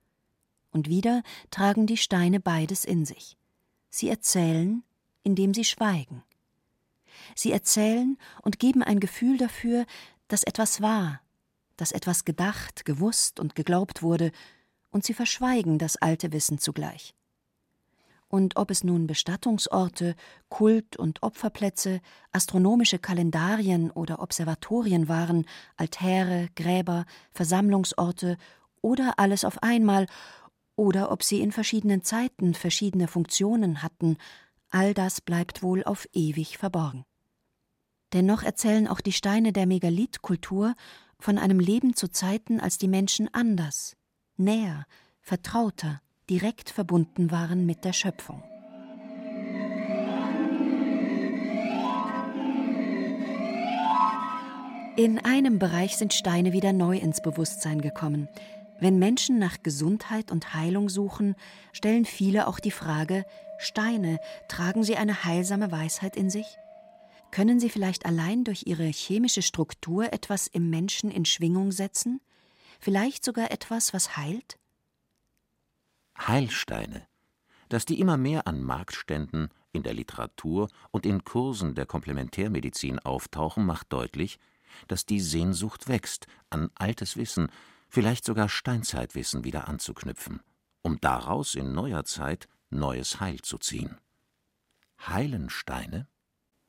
Und 0.71 0.91
wieder 0.91 1.23
tragen 1.51 1.87
die 1.87 1.97
Steine 1.97 2.39
beides 2.39 2.85
in 2.85 3.07
sich. 3.07 3.39
Sie 3.89 4.11
erzählen, 4.11 4.85
indem 5.23 5.55
sie 5.55 5.65
schweigen. 5.65 6.23
Sie 7.35 7.51
erzählen 7.51 8.19
und 8.43 8.59
geben 8.59 8.83
ein 8.83 9.01
Gefühl 9.01 9.39
dafür, 9.39 9.87
dass 10.29 10.43
etwas 10.43 10.83
war, 10.83 11.23
dass 11.79 11.93
etwas 11.93 12.27
gedacht, 12.27 12.85
gewusst 12.85 13.41
und 13.41 13.55
geglaubt 13.55 14.03
wurde 14.03 14.33
und 14.91 15.05
sie 15.05 15.15
verschweigen 15.15 15.79
das 15.79 15.97
alte 15.97 16.33
Wissen 16.33 16.59
zugleich. 16.59 17.15
Und 18.29 18.57
ob 18.57 18.71
es 18.71 18.85
nun 18.85 19.07
Bestattungsorte, 19.07 20.15
Kult- 20.51 20.99
und 20.99 21.23
Opferplätze, 21.23 22.01
astronomische 22.31 22.99
Kalendarien 22.99 23.91
oder 23.91 24.21
Observatorien 24.21 25.09
waren, 25.09 25.47
Altäre, 25.77 26.49
Gräber, 26.55 27.07
Versammlungsorte 27.33 28.37
oder 28.83 29.15
alles 29.17 29.45
auf 29.45 29.63
einmal, 29.63 30.07
oder 30.77 31.11
ob 31.11 31.25
sie 31.25 31.41
in 31.41 31.51
verschiedenen 31.53 32.05
Zeiten 32.05 32.55
verschiedene 32.55 33.09
Funktionen 33.09 33.83
hatten, 33.83 34.17
all 34.71 34.95
das 34.95 35.21
bleibt 35.21 35.63
wohl 35.63 35.83
auf 35.83 36.07
ewig 36.13 36.59
verborgen. 36.59 37.05
Dennoch 38.13 38.43
erzählen 38.43 38.87
auch 38.87 39.01
die 39.01 39.13
Steine 39.13 39.53
der 39.53 39.67
Megalithkultur 39.67 40.75
von 41.19 41.37
einem 41.37 41.61
Leben 41.61 41.95
zu 41.95 42.09
Zeiten, 42.09 42.61
als 42.61 42.79
die 42.79 42.89
Menschen 42.89 43.33
anders, 43.35 43.97
näher, 44.39 44.87
vertrauter, 45.21 46.01
direkt 46.31 46.71
verbunden 46.71 47.31
waren 47.31 47.67
mit 47.67 47.85
der 47.85 47.93
Schöpfung. 47.93 48.43
In 54.97 55.21
einem 55.25 55.61
Bereich 55.61 55.97
sind 55.97 56.13
Steine 56.13 56.53
wieder 56.53 56.73
neu 56.73 56.99
ins 56.99 57.23
Bewusstsein 57.23 57.81
gekommen. 57.81 58.29
Wenn 58.81 58.99
Menschen 58.99 59.39
nach 59.39 59.63
Gesundheit 59.63 60.33
und 60.33 60.55
Heilung 60.55 60.89
suchen, 60.89 61.37
stellen 61.73 62.05
viele 62.05 62.49
auch 62.49 62.59
die 62.59 62.73
Frage, 62.73 63.25
Steine, 63.59 64.19
tragen 64.49 64.83
sie 64.83 64.97
eine 64.97 65.25
heilsame 65.25 65.71
Weisheit 65.71 66.17
in 66.17 66.31
sich? 66.31 66.47
Können 67.31 67.61
sie 67.61 67.71
vielleicht 67.71 68.07
allein 68.07 68.43
durch 68.43 68.65
ihre 68.67 68.87
chemische 68.87 69.43
Struktur 69.43 70.13
etwas 70.13 70.47
im 70.47 70.71
Menschen 70.71 71.11
in 71.11 71.25
Schwingung 71.25 71.71
setzen? 71.71 72.21
Vielleicht 72.79 73.25
sogar 73.25 73.51
etwas, 73.51 73.93
was 73.93 74.17
heilt? 74.17 74.59
Heilsteine. 76.19 77.07
Dass 77.69 77.85
die 77.85 78.01
immer 78.01 78.17
mehr 78.17 78.47
an 78.47 78.63
Marktständen, 78.63 79.51
in 79.73 79.83
der 79.83 79.95
Literatur 79.95 80.69
und 80.91 81.05
in 81.05 81.25
Kursen 81.25 81.75
der 81.75 81.87
Komplementärmedizin 81.87 82.99
auftauchen, 82.99 83.67
macht 83.67 83.93
deutlich, 83.93 84.39
dass 84.87 85.07
die 85.07 85.21
Sehnsucht 85.21 85.89
wächst, 85.89 86.27
an 86.51 86.71
altes 86.75 87.17
Wissen, 87.17 87.51
vielleicht 87.89 88.25
sogar 88.25 88.49
Steinzeitwissen 88.49 89.45
wieder 89.45 89.69
anzuknüpfen, 89.69 90.41
um 90.83 91.01
daraus 91.01 91.55
in 91.55 91.73
neuer 91.73 92.05
Zeit 92.05 92.49
neues 92.71 93.21
Heil 93.21 93.41
zu 93.41 93.59
ziehen. 93.59 93.99
Heilen 95.07 95.49
Steine? 95.49 96.07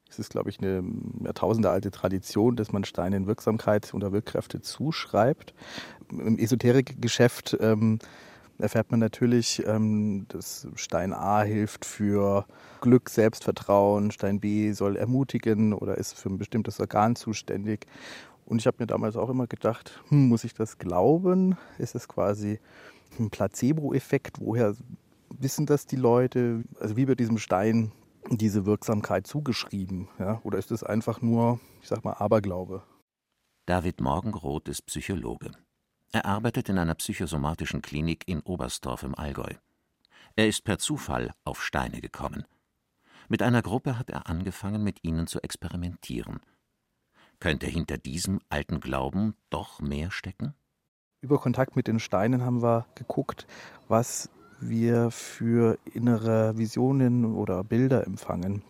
Es 0.10 0.20
ist, 0.20 0.32
glaube 0.32 0.50
ich, 0.50 0.60
eine 0.60 0.84
jahrtausendealte 1.24 1.92
Tradition, 1.92 2.56
dass 2.56 2.72
man 2.72 2.84
Steinen 2.84 3.28
Wirksamkeit 3.28 3.94
oder 3.94 4.12
Wirkkräfte 4.12 4.62
zuschreibt. 4.62 5.54
Im 6.12 6.40
Esoterikgeschäft 6.40 7.58
ähm, 7.60 8.00
erfährt 8.58 8.92
man 8.92 9.00
natürlich, 9.00 9.64
ähm, 9.66 10.26
dass 10.30 10.68
Stein 10.76 11.14
A 11.14 11.44
hilft 11.44 11.86
für 11.86 12.46
Glück, 12.82 13.10
Selbstvertrauen, 13.10 14.12
Stein 14.12 14.40
B 14.40 14.72
soll 14.72 14.96
ermutigen 14.96 15.74
oder 15.74 15.98
ist 15.98 16.18
für 16.18 16.30
ein 16.30 16.38
bestimmtes 16.38 16.80
Organ 16.80 17.16
zuständig. 17.16 17.86
Und 18.46 18.60
ich 18.60 18.68
habe 18.68 18.78
mir 18.80 18.88
damals 18.88 19.16
auch 19.16 19.30
immer 19.30 19.46
gedacht, 19.46 20.02
hm, 20.10 20.28
muss 20.28 20.44
ich 20.44 20.56
das 20.56 20.80
glauben? 20.80 21.56
Ist 21.78 21.94
es 21.94 22.08
quasi 22.08 22.60
ein 23.20 23.30
Placebo-Effekt? 23.30 24.38
Woher 24.40 24.76
wissen 25.38 25.68
das 25.68 25.86
die 25.86 25.98
Leute? 25.98 26.64
Also 26.80 26.98
wie 26.98 27.06
bei 27.06 27.16
diesem 27.16 27.38
Stein 27.38 27.92
diese 28.38 28.66
Wirksamkeit 28.66 29.28
zugeschrieben? 29.28 30.08
Ja? 30.20 30.40
Oder 30.44 30.58
ist 30.58 30.72
es 30.72 30.84
einfach 30.84 31.22
nur, 31.22 31.60
ich 31.82 31.88
sag 31.88 32.04
mal, 32.04 32.14
Aberglaube? 32.14 32.84
David 33.66 34.02
Morgenroth 34.02 34.68
ist 34.68 34.86
Psychologe. 34.88 35.52
Er 36.12 36.26
arbeitet 36.26 36.70
in 36.70 36.78
einer 36.78 36.96
psychosomatischen 36.96 37.82
Klinik 37.82 38.28
in 38.28 38.42
Oberstdorf 38.42 39.04
im 39.04 39.16
Allgäu. 39.16 39.54
Er 40.36 40.48
ist 40.48 40.64
per 40.64 40.80
Zufall 40.80 41.34
auf 41.44 41.64
Steine 41.64 42.02
gekommen. 42.02 42.46
Mit 43.28 43.44
einer 43.44 43.62
Gruppe 43.62 44.00
hat 44.00 44.10
er 44.10 44.28
angefangen, 44.28 44.84
mit 44.84 45.04
ihnen 45.04 45.28
zu 45.28 45.40
experimentieren. 45.42 46.40
Könnte 47.40 47.68
hinter 47.68 47.98
diesem 47.98 48.40
alten 48.50 48.80
Glauben 48.80 49.36
doch 49.50 49.82
mehr 49.82 50.10
stecken? 50.10 50.56
Über 51.22 51.38
Kontakt 51.38 51.76
mit 51.76 51.88
den 51.88 52.00
Steinen 52.00 52.44
haben 52.44 52.64
wir 52.64 52.86
geguckt, 52.96 53.46
was 53.88 54.30
wir 54.62 55.12
für 55.12 55.78
innere 55.94 56.58
Visionen 56.58 57.26
oder 57.36 57.64
Bilder 57.64 58.06
empfangen. 58.06 58.64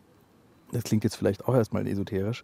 Das 0.71 0.83
klingt 0.83 1.03
jetzt 1.03 1.15
vielleicht 1.15 1.47
auch 1.47 1.55
erstmal 1.55 1.87
esoterisch, 1.87 2.43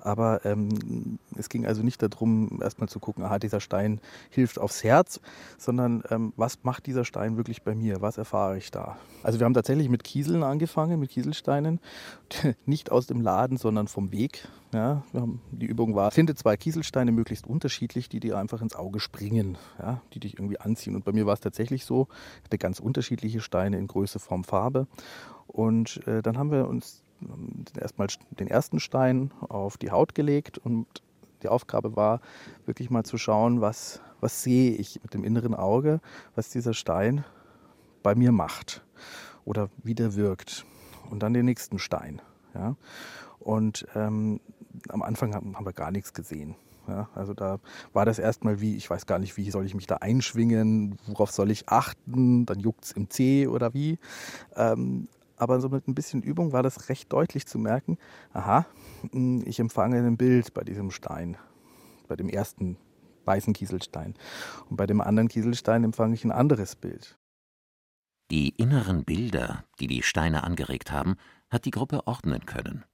aber 0.00 0.44
ähm, 0.44 1.18
es 1.36 1.48
ging 1.48 1.66
also 1.66 1.82
nicht 1.82 2.02
darum, 2.02 2.60
erstmal 2.62 2.88
zu 2.88 3.00
gucken, 3.00 3.24
aha, 3.24 3.38
dieser 3.38 3.60
Stein 3.60 4.00
hilft 4.30 4.58
aufs 4.58 4.82
Herz, 4.82 5.20
sondern 5.58 6.02
ähm, 6.10 6.32
was 6.36 6.58
macht 6.62 6.86
dieser 6.86 7.04
Stein 7.04 7.36
wirklich 7.36 7.62
bei 7.62 7.74
mir? 7.74 8.00
Was 8.00 8.16
erfahre 8.18 8.56
ich 8.56 8.70
da? 8.70 8.96
Also 9.22 9.38
wir 9.40 9.44
haben 9.44 9.54
tatsächlich 9.54 9.88
mit 9.88 10.04
Kieseln 10.04 10.42
angefangen, 10.42 11.00
mit 11.00 11.10
Kieselsteinen, 11.10 11.80
nicht 12.66 12.90
aus 12.90 13.06
dem 13.06 13.20
Laden, 13.20 13.56
sondern 13.56 13.88
vom 13.88 14.12
Weg. 14.12 14.48
Ja, 14.72 15.04
haben, 15.14 15.40
die 15.52 15.66
Übung 15.66 15.94
war, 15.94 16.10
finde 16.10 16.34
zwei 16.34 16.56
Kieselsteine 16.56 17.12
möglichst 17.12 17.46
unterschiedlich, 17.46 18.08
die 18.08 18.20
dir 18.20 18.36
einfach 18.36 18.60
ins 18.60 18.74
Auge 18.74 19.00
springen, 19.00 19.56
ja, 19.78 20.02
die 20.12 20.20
dich 20.20 20.34
irgendwie 20.34 20.58
anziehen. 20.58 20.96
Und 20.96 21.04
bei 21.04 21.12
mir 21.12 21.24
war 21.24 21.34
es 21.34 21.40
tatsächlich 21.40 21.84
so, 21.84 22.08
ich 22.38 22.44
hatte 22.44 22.58
ganz 22.58 22.80
unterschiedliche 22.80 23.40
Steine 23.40 23.78
in 23.78 23.86
Größe, 23.86 24.18
Form, 24.18 24.44
Farbe. 24.44 24.86
Und 25.46 26.06
äh, 26.06 26.20
dann 26.20 26.36
haben 26.36 26.50
wir 26.50 26.68
uns 26.68 27.05
erstmal 27.80 28.08
den 28.30 28.48
ersten 28.48 28.80
Stein 28.80 29.32
auf 29.48 29.78
die 29.78 29.90
Haut 29.90 30.14
gelegt 30.14 30.58
und 30.58 30.86
die 31.42 31.48
Aufgabe 31.48 31.96
war, 31.96 32.20
wirklich 32.64 32.90
mal 32.90 33.04
zu 33.04 33.18
schauen, 33.18 33.60
was, 33.60 34.00
was 34.20 34.42
sehe 34.42 34.72
ich 34.72 35.00
mit 35.02 35.14
dem 35.14 35.24
inneren 35.24 35.54
Auge, 35.54 36.00
was 36.34 36.50
dieser 36.50 36.74
Stein 36.74 37.24
bei 38.02 38.14
mir 38.14 38.32
macht 38.32 38.84
oder 39.44 39.68
wie 39.82 39.94
der 39.94 40.14
wirkt. 40.14 40.64
Und 41.10 41.22
dann 41.22 41.34
den 41.34 41.44
nächsten 41.44 41.78
Stein. 41.78 42.20
Ja. 42.54 42.76
Und 43.38 43.86
ähm, 43.94 44.40
am 44.88 45.02
Anfang 45.02 45.34
haben, 45.34 45.56
haben 45.56 45.66
wir 45.66 45.72
gar 45.72 45.90
nichts 45.90 46.12
gesehen. 46.12 46.56
Ja, 46.88 47.08
also 47.14 47.34
da 47.34 47.58
war 47.92 48.04
das 48.04 48.18
erstmal 48.18 48.60
wie, 48.60 48.76
ich 48.76 48.88
weiß 48.88 49.06
gar 49.06 49.18
nicht, 49.18 49.36
wie 49.36 49.50
soll 49.50 49.66
ich 49.66 49.74
mich 49.74 49.86
da 49.86 49.96
einschwingen, 49.96 50.96
worauf 51.06 51.32
soll 51.32 51.50
ich 51.50 51.68
achten, 51.68 52.46
dann 52.46 52.60
juckt 52.60 52.84
es 52.84 52.92
im 52.92 53.10
C 53.10 53.48
oder 53.48 53.74
wie. 53.74 53.98
Ähm, 54.54 55.08
aber 55.36 55.60
so 55.60 55.68
mit 55.68 55.86
ein 55.88 55.94
bisschen 55.94 56.22
Übung 56.22 56.52
war 56.52 56.62
das 56.62 56.88
recht 56.88 57.12
deutlich 57.12 57.46
zu 57.46 57.58
merken, 57.58 57.98
aha, 58.32 58.66
hm, 59.12 59.42
ich 59.46 59.60
empfange 59.60 59.98
ein 59.98 60.16
Bild 60.16 60.54
bei 60.54 60.64
diesem 60.64 60.90
Stein, 60.90 61.36
bei 62.08 62.16
dem 62.16 62.28
ersten 62.28 62.76
weißen 63.24 63.52
Kieselstein. 63.52 64.14
Und 64.70 64.76
bei 64.76 64.86
dem 64.86 65.00
anderen 65.00 65.28
Kieselstein 65.28 65.84
empfange 65.84 66.14
ich 66.14 66.24
ein 66.24 66.32
anderes 66.32 66.76
Bild. 66.76 67.18
Die 68.30 68.48
inneren 68.50 69.04
Bilder, 69.04 69.64
die 69.78 69.86
die 69.86 70.02
Steine 70.02 70.42
angeregt 70.44 70.90
haben, 70.90 71.16
hat 71.48 71.64
die 71.64 71.70
Gruppe 71.70 72.06
ordnen 72.06 72.44
können. 72.44 72.84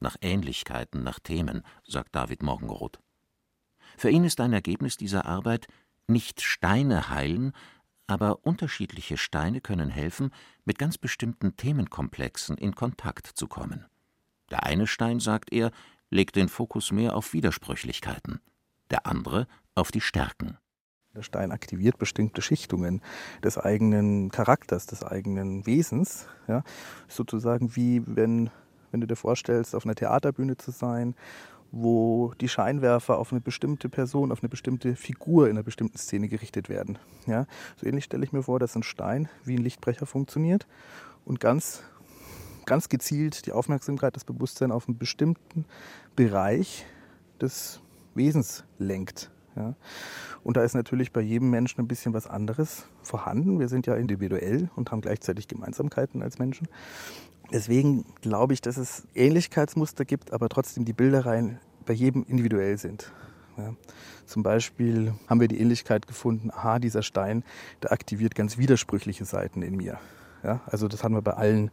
Nach 0.00 0.16
Ähnlichkeiten, 0.20 1.02
nach 1.02 1.18
Themen, 1.18 1.62
sagt 1.86 2.14
David 2.14 2.42
Morgenroth. 2.42 3.00
Für 3.96 4.10
ihn 4.10 4.24
ist 4.24 4.40
ein 4.40 4.52
Ergebnis 4.52 4.96
dieser 4.96 5.26
Arbeit 5.26 5.66
nicht 6.06 6.40
Steine 6.40 7.10
heilen, 7.10 7.52
aber 8.08 8.44
unterschiedliche 8.44 9.16
Steine 9.16 9.60
können 9.60 9.90
helfen, 9.90 10.32
mit 10.64 10.78
ganz 10.78 10.98
bestimmten 10.98 11.56
Themenkomplexen 11.56 12.56
in 12.56 12.74
Kontakt 12.74 13.26
zu 13.26 13.46
kommen. 13.46 13.86
Der 14.50 14.64
eine 14.64 14.86
Stein, 14.86 15.20
sagt 15.20 15.52
er, 15.52 15.70
legt 16.10 16.34
den 16.34 16.48
Fokus 16.48 16.90
mehr 16.90 17.14
auf 17.14 17.34
Widersprüchlichkeiten, 17.34 18.40
der 18.90 19.06
andere 19.06 19.46
auf 19.74 19.92
die 19.92 20.00
Stärken. 20.00 20.56
Der 21.14 21.22
Stein 21.22 21.52
aktiviert 21.52 21.98
bestimmte 21.98 22.42
Schichtungen 22.42 23.02
des 23.42 23.58
eigenen 23.58 24.30
Charakters, 24.30 24.86
des 24.86 25.02
eigenen 25.02 25.66
Wesens. 25.66 26.26
Ja? 26.46 26.62
Sozusagen 27.08 27.76
wie 27.76 28.02
wenn, 28.06 28.50
wenn 28.90 29.00
du 29.00 29.06
dir 29.06 29.16
vorstellst, 29.16 29.74
auf 29.74 29.84
einer 29.84 29.94
Theaterbühne 29.94 30.56
zu 30.56 30.70
sein 30.70 31.14
wo 31.70 32.32
die 32.40 32.48
Scheinwerfer 32.48 33.18
auf 33.18 33.32
eine 33.32 33.40
bestimmte 33.40 33.88
Person, 33.88 34.32
auf 34.32 34.42
eine 34.42 34.48
bestimmte 34.48 34.96
Figur 34.96 35.46
in 35.46 35.56
einer 35.56 35.62
bestimmten 35.62 35.98
Szene 35.98 36.28
gerichtet 36.28 36.68
werden. 36.68 36.98
Ja, 37.26 37.46
so 37.76 37.86
ähnlich 37.86 38.04
stelle 38.04 38.24
ich 38.24 38.32
mir 38.32 38.42
vor, 38.42 38.58
dass 38.58 38.74
ein 38.74 38.82
Stein 38.82 39.28
wie 39.44 39.56
ein 39.56 39.62
Lichtbrecher 39.62 40.06
funktioniert 40.06 40.66
und 41.24 41.40
ganz, 41.40 41.82
ganz 42.64 42.88
gezielt 42.88 43.46
die 43.46 43.52
Aufmerksamkeit, 43.52 44.16
das 44.16 44.24
Bewusstsein 44.24 44.72
auf 44.72 44.88
einen 44.88 44.98
bestimmten 44.98 45.66
Bereich 46.16 46.86
des 47.40 47.80
Wesens 48.14 48.64
lenkt. 48.78 49.30
Ja. 49.56 49.74
Und 50.44 50.56
da 50.56 50.62
ist 50.62 50.74
natürlich 50.74 51.12
bei 51.12 51.20
jedem 51.20 51.50
Menschen 51.50 51.80
ein 51.80 51.88
bisschen 51.88 52.14
was 52.14 52.26
anderes 52.26 52.86
vorhanden. 53.02 53.58
Wir 53.58 53.68
sind 53.68 53.86
ja 53.86 53.94
individuell 53.96 54.70
und 54.76 54.92
haben 54.92 55.00
gleichzeitig 55.00 55.48
Gemeinsamkeiten 55.48 56.22
als 56.22 56.38
Menschen. 56.38 56.68
Deswegen 57.52 58.04
glaube 58.20 58.52
ich, 58.52 58.60
dass 58.60 58.76
es 58.76 59.06
Ähnlichkeitsmuster 59.14 60.04
gibt, 60.04 60.32
aber 60.32 60.48
trotzdem 60.48 60.84
die 60.84 60.92
Bildereien 60.92 61.58
bei 61.86 61.94
jedem 61.94 62.24
individuell 62.28 62.76
sind. 62.76 63.10
Ja. 63.56 63.74
Zum 64.26 64.42
Beispiel 64.42 65.14
haben 65.26 65.40
wir 65.40 65.48
die 65.48 65.58
Ähnlichkeit 65.58 66.06
gefunden, 66.06 66.50
aha, 66.50 66.78
dieser 66.78 67.02
Stein, 67.02 67.42
der 67.82 67.92
aktiviert 67.92 68.34
ganz 68.34 68.58
widersprüchliche 68.58 69.24
Seiten 69.24 69.62
in 69.62 69.76
mir. 69.76 69.98
Ja, 70.42 70.60
also 70.66 70.88
das 70.88 71.02
haben 71.04 71.14
wir 71.14 71.22
bei 71.22 71.32
allen 71.32 71.70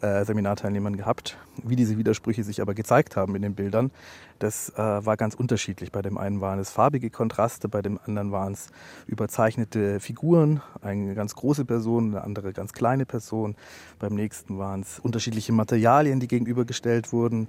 äh, 0.00 0.24
Seminarteilnehmern 0.24 0.96
gehabt. 0.96 1.36
Wie 1.62 1.76
diese 1.76 1.98
Widersprüche 1.98 2.44
sich 2.44 2.60
aber 2.60 2.74
gezeigt 2.74 3.16
haben 3.16 3.34
in 3.36 3.42
den 3.42 3.54
Bildern, 3.54 3.90
das 4.38 4.70
äh, 4.70 4.78
war 4.78 5.16
ganz 5.16 5.34
unterschiedlich. 5.34 5.92
Bei 5.92 6.02
dem 6.02 6.18
einen 6.18 6.40
waren 6.40 6.58
es 6.58 6.70
farbige 6.70 7.10
Kontraste, 7.10 7.68
bei 7.68 7.82
dem 7.82 7.98
anderen 8.04 8.32
waren 8.32 8.52
es 8.52 8.68
überzeichnete 9.06 10.00
Figuren, 10.00 10.62
eine 10.80 11.14
ganz 11.14 11.34
große 11.34 11.64
Person, 11.64 12.14
eine 12.14 12.22
andere 12.24 12.52
ganz 12.52 12.72
kleine 12.72 13.06
Person. 13.06 13.56
Beim 13.98 14.14
nächsten 14.14 14.58
waren 14.58 14.80
es 14.80 14.98
unterschiedliche 14.98 15.52
Materialien, 15.52 16.20
die 16.20 16.28
gegenübergestellt 16.28 17.12
wurden. 17.12 17.48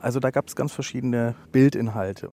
Also 0.00 0.20
da 0.20 0.30
gab 0.30 0.46
es 0.48 0.56
ganz 0.56 0.72
verschiedene 0.72 1.34
Bildinhalte. 1.50 2.30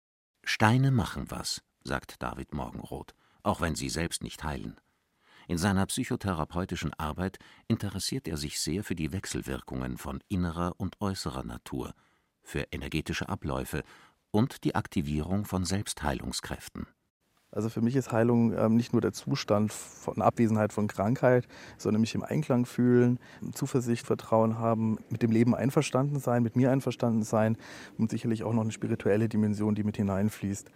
Steine 0.43 0.91
machen 0.91 1.27
was, 1.29 1.61
sagt 1.85 2.23
David 2.23 2.55
Morgenroth, 2.55 3.15
auch 3.43 3.61
wenn 3.61 3.75
sie 3.75 3.91
selbst 3.91 4.23
nicht 4.23 4.43
heilen. 4.43 4.77
In 5.51 5.59
seiner 5.59 5.85
psychotherapeutischen 5.87 6.95
Arbeit 6.95 7.41
interessiert 7.67 8.29
er 8.29 8.37
sich 8.37 8.61
sehr 8.61 8.85
für 8.85 8.95
die 8.95 9.11
Wechselwirkungen 9.11 9.99
von 9.99 10.23
innerer 10.29 10.75
und 10.77 11.01
äußerer 11.01 11.43
Natur, 11.43 11.93
für 12.41 12.69
energetische 12.71 13.29
Abläufe 13.29 13.83
und 14.31 14.63
die 14.63 14.77
Aktivierung 14.77 15.45
von 15.45 15.65
Selbstheilungskräften. 15.65 16.87
Also 17.53 17.69
für 17.69 17.81
mich 17.81 17.97
ist 17.97 18.13
Heilung 18.13 18.57
ähm, 18.57 18.77
nicht 18.77 18.93
nur 18.93 19.03
der 19.03 19.13
Zustand 19.13 19.73
von 19.73 20.23
Abwesenheit 20.23 20.73
von 20.73 20.87
Krankheit, 20.87 21.49
sondern 21.79 22.01
mich 22.01 22.15
im 22.15 22.23
Einklang 22.23 22.65
fühlen, 22.65 23.19
Zuversicht, 23.55 24.07
Vertrauen 24.07 24.59
haben, 24.61 24.99
mit 25.09 25.23
dem 25.23 25.33
Leben 25.33 25.57
einverstanden 25.57 26.21
sein, 26.21 26.45
mit 26.45 26.55
mir 26.55 26.71
einverstanden 26.71 27.25
sein 27.25 27.57
und 27.99 28.11
sicherlich 28.11 28.45
auch 28.45 28.53
noch 28.53 28.63
eine 28.63 28.71
spirituelle 28.71 29.29
Dimension, 29.29 29.75
die 29.75 29.83
mit 29.83 29.97
hineinfließt. 29.97 30.71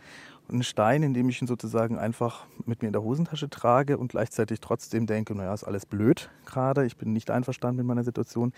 Ein 0.51 0.65
Stein, 0.65 1.05
in 1.05 1.15
dem 1.15 1.29
ich 1.29 1.41
ihn 1.41 1.47
sozusagen 1.47 1.97
einfach 1.97 2.45
mit 2.67 2.83
mir 2.83 2.89
in 2.89 2.93
der 2.93 3.05
Hosentasche 3.05 3.49
trage 3.49 3.97
und 3.97 4.09
gleichzeitig 4.09 4.61
trotzdem 4.61 5.07
denke, 5.07 5.35
naja, 5.37 5.55
ist 5.55 5.65
alles 5.65 5.87
blöd 5.87 6.29
gerade, 6.45 6.85
ich 6.85 6.97
bin 6.97 7.13
nicht 7.13 7.31
einverstanden 7.31 7.79
mit 7.79 7.87
meiner 7.87 8.05
Situation, 8.05 8.53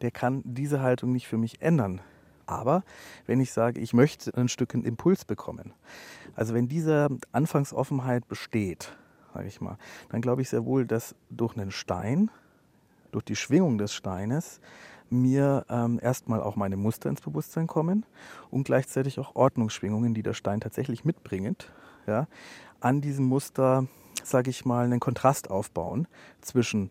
der 0.00 0.10
kann 0.10 0.42
diese 0.44 0.80
Haltung 0.80 1.12
nicht 1.12 1.28
für 1.28 1.38
mich 1.38 1.60
ändern. 1.60 2.00
Aber 2.48 2.82
wenn 3.26 3.40
ich 3.40 3.52
sage, 3.52 3.78
ich 3.78 3.92
möchte 3.92 4.34
ein 4.34 4.48
Stück 4.48 4.74
einen 4.74 4.84
Impuls 4.84 5.26
bekommen, 5.26 5.74
also 6.34 6.54
wenn 6.54 6.66
diese 6.66 7.08
Anfangsoffenheit 7.30 8.26
besteht, 8.26 8.96
sage 9.34 9.48
ich 9.48 9.60
mal, 9.60 9.76
dann 10.08 10.22
glaube 10.22 10.40
ich 10.40 10.48
sehr 10.48 10.64
wohl, 10.64 10.86
dass 10.86 11.14
durch 11.28 11.56
einen 11.58 11.70
Stein, 11.70 12.30
durch 13.12 13.24
die 13.24 13.36
Schwingung 13.36 13.76
des 13.76 13.92
Steines, 13.92 14.60
mir 15.10 15.66
ähm, 15.68 16.00
erstmal 16.02 16.42
auch 16.42 16.56
meine 16.56 16.78
Muster 16.78 17.10
ins 17.10 17.20
Bewusstsein 17.20 17.66
kommen 17.66 18.06
und 18.50 18.64
gleichzeitig 18.64 19.18
auch 19.18 19.36
Ordnungsschwingungen, 19.36 20.14
die 20.14 20.22
der 20.22 20.34
Stein 20.34 20.60
tatsächlich 20.60 21.04
mitbringt, 21.04 21.70
ja, 22.06 22.28
an 22.80 23.02
diesem 23.02 23.26
Muster, 23.26 23.86
sage 24.24 24.48
ich 24.48 24.64
mal, 24.64 24.86
einen 24.86 25.00
Kontrast 25.00 25.50
aufbauen 25.50 26.08
zwischen 26.40 26.90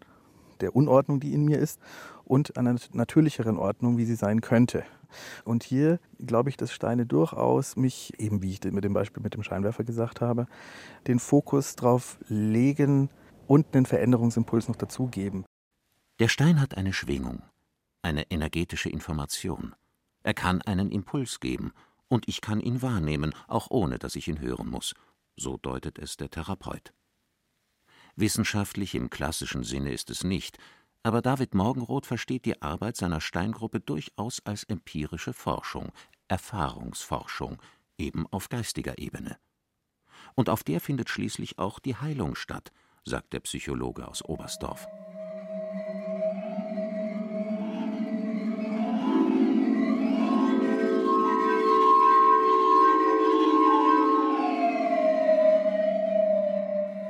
der 0.62 0.76
Unordnung, 0.76 1.20
die 1.20 1.34
in 1.34 1.46
mir 1.46 1.58
ist, 1.58 1.80
und 2.26 2.58
einer 2.58 2.76
natürlicheren 2.94 3.58
Ordnung, 3.58 3.98
wie 3.98 4.06
sie 4.06 4.16
sein 4.16 4.42
könnte. 4.42 4.84
Und 5.44 5.64
hier 5.64 6.00
glaube 6.20 6.50
ich, 6.50 6.58
dass 6.58 6.72
Steine 6.72 7.06
durchaus 7.06 7.76
mich, 7.76 8.14
eben 8.20 8.42
wie 8.42 8.52
ich 8.52 8.64
mit 8.64 8.84
dem 8.84 8.94
Beispiel 8.94 9.24
mit 9.24 9.34
dem 9.34 9.44
Scheinwerfer 9.44 9.84
gesagt 9.84 10.22
habe, 10.22 10.48
den 11.08 11.20
Fokus 11.20 11.76
darauf 11.76 12.18
legen 12.28 13.10
und 13.48 13.76
einen 13.76 13.86
Veränderungsimpuls 13.86 14.68
noch 14.68 14.76
dazugeben. 14.76 15.46
Der 16.20 16.28
Stein 16.28 16.60
hat 16.60 16.76
eine 16.78 16.94
Schwingung, 16.94 17.44
eine 18.02 18.30
energetische 18.32 18.90
Information. 18.90 19.76
Er 20.24 20.34
kann 20.34 20.62
einen 20.64 20.92
Impuls 20.92 21.40
geben 21.40 21.72
und 22.08 22.28
ich 22.28 22.42
kann 22.42 22.60
ihn 22.60 22.82
wahrnehmen, 22.82 23.34
auch 23.48 23.70
ohne 23.70 24.00
dass 24.00 24.16
ich 24.16 24.28
ihn 24.28 24.42
hören 24.42 24.70
muss. 24.70 24.96
So 25.36 25.58
deutet 25.58 26.00
es 26.00 26.18
der 26.18 26.30
Therapeut. 26.30 26.94
Wissenschaftlich 28.16 28.96
im 28.96 29.12
klassischen 29.12 29.64
Sinne 29.64 29.92
ist 29.92 30.10
es 30.10 30.24
nicht, 30.24 30.58
aber 31.04 31.22
David 31.22 31.54
Morgenroth 31.54 32.06
versteht 32.06 32.46
die 32.46 32.62
Arbeit 32.62 32.98
seiner 32.98 33.22
Steingruppe 33.22 33.80
durchaus 33.80 34.42
als 34.46 34.64
empirische 34.64 35.34
Forschung, 35.34 35.92
Erfahrungsforschung, 36.28 37.62
eben 37.98 38.28
auf 38.28 38.50
geistiger 38.50 38.98
Ebene. 38.98 39.38
Und 40.36 40.50
auf 40.50 40.64
der 40.64 40.82
findet 40.82 41.10
schließlich 41.10 41.58
auch 41.60 41.80
die 41.80 41.96
Heilung 41.96 42.36
statt, 42.36 42.72
sagt 43.06 43.34
der 43.34 43.40
Psychologe 43.40 44.08
aus 44.08 44.24
Oberstdorf. 44.24 44.88